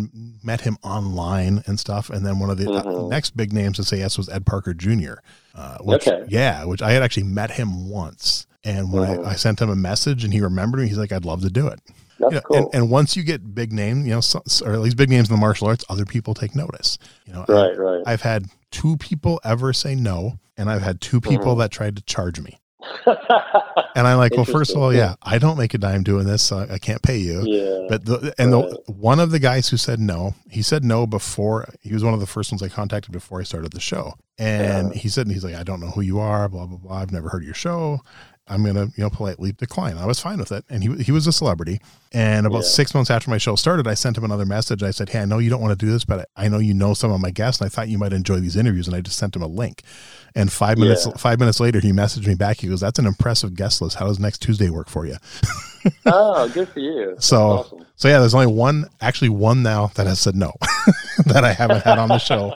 [0.43, 3.09] met him online and stuff, and then one of the uh, Mhm.
[3.09, 5.15] next big names to say yes was Ed Parker Jr.
[5.54, 6.24] Uh, which, Okay.
[6.30, 9.26] yeah, which I had actually met him once, and when Mhm.
[9.26, 11.49] I, I sent him a message and he remembered me, he's like, "I'd love to
[11.49, 11.80] do it."
[12.20, 12.58] That's You know, cool.
[12.58, 15.28] and, and once you get big name, you know, so, or at least big names
[15.30, 16.97] in the martial arts, other people take notice.
[17.26, 18.04] You know, I- right, right.
[18.06, 21.60] I've had two people ever say no, and I've had two people Mhm.
[21.60, 22.60] that tried to charge me.
[23.96, 26.42] And I'm like, well, first of all, yeah, I don't make a dime doing this,
[26.42, 27.44] so I can't pay you.
[27.46, 27.88] yeah.
[27.90, 31.68] But the and the one of the guys who said no, he said no before
[31.82, 34.14] he was one of the first ones I contacted before I started the show.
[34.38, 35.00] And Yeah.
[35.02, 36.96] he said and he's like, I don't know who you are, blah blah blah.
[36.98, 38.00] I've never heard your show.
[38.48, 39.98] I'm gonna you know politely decline.
[39.98, 41.80] I was fine with it, and he he was a celebrity.
[42.14, 42.70] And about Yeah.
[42.70, 44.84] six months after my show started, I sent him another message.
[44.84, 46.74] I said, Hey, I know you don't want to do this, but I know you
[46.74, 48.88] know some of my guests, and I thought you might enjoy these interviews.
[48.88, 49.84] And I just sent him a link.
[50.36, 51.14] And five minutes Yeah.
[51.18, 52.60] five minutes later, he messaged me back.
[52.62, 53.98] He goes, "That's an impressive guest list.
[53.98, 55.16] How does next Tuesday work for you?"
[56.06, 57.12] oh, good for you.
[57.12, 57.86] That's So, awesome.
[57.96, 60.54] so yeah, there's only one, actually one now that has said no,
[61.26, 62.56] that I haven't had on the show.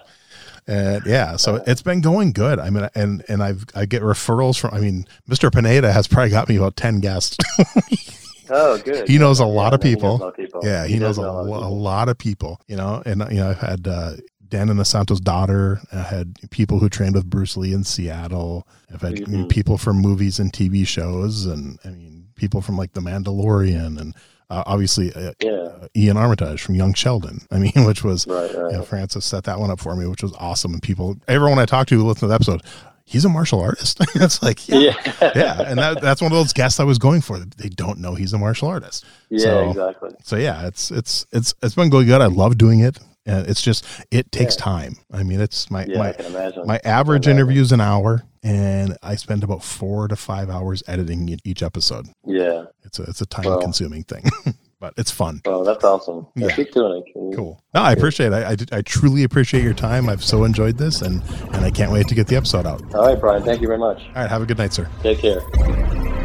[0.68, 2.58] And yeah, so it's been going good.
[2.60, 4.74] I mean, and and I've I get referrals from.
[4.74, 5.52] I mean, Mr.
[5.54, 7.38] Pineda has probably got me about ten guests.
[8.48, 9.10] Oh, good.
[9.10, 10.18] He knows a Yeah, lot of people.
[10.18, 10.62] a lot of people.
[10.64, 12.62] yeah, he, knows does a, know a lot of people.
[12.68, 14.12] You know, and you know, I've had uh,
[14.56, 15.82] Dan Inosanto's daughter.
[15.92, 18.66] I had people who trained with Bruce Lee in Seattle.
[18.94, 22.78] I've had I mean, people from movies and TV shows, and I mean, people from
[22.78, 24.16] like The Mandalorian, and
[24.50, 25.52] uh, obviously uh, Yeah.
[25.52, 27.42] uh, Ian Armitage from Young Sheldon.
[27.52, 28.72] I mean, which was Right, right.
[28.72, 30.74] you know, Francis set that one up for me, which was awesome.
[30.74, 32.62] And people, everyone I talked to who listened to the episode,
[33.04, 33.98] he's a martial artist.
[34.16, 35.32] it's like, yeah, yeah.
[35.36, 35.62] yeah.
[35.64, 37.40] And that, that's one of those guests I was going for.
[37.40, 39.04] They don't know he's a martial artist.
[39.30, 40.12] Yeah, So- exactly.
[40.24, 42.22] So yeah, it's it's it's it's been going good.
[42.22, 42.98] I love doing it.
[43.26, 44.64] And it's just it takes Yeah.
[44.64, 44.96] time.
[45.12, 49.44] I mean, it's my Yeah, my my average interview is an hour, and I spend
[49.44, 52.08] about four to five hours editing each episode.
[52.26, 52.66] Yeah.
[52.84, 53.60] It's a it's a time Wow.
[53.60, 54.24] consuming thing.
[54.80, 55.42] but it's fun.
[55.46, 56.28] Oh, that's awesome.
[56.36, 56.50] Yeah.
[56.56, 57.36] Keep doing it.
[57.36, 57.60] Cool.
[57.74, 58.34] No, I appreciate it.
[58.34, 60.08] I, I, I, truly appreciate your time.
[60.10, 61.24] I've so enjoyed this, and,
[61.54, 62.82] and I can't wait to get the episode out.
[62.94, 63.42] All right, Brian.
[63.42, 64.02] Thank you very much.
[64.10, 64.30] All right.
[64.30, 64.88] Have a good night, sir.
[65.02, 66.25] Take care.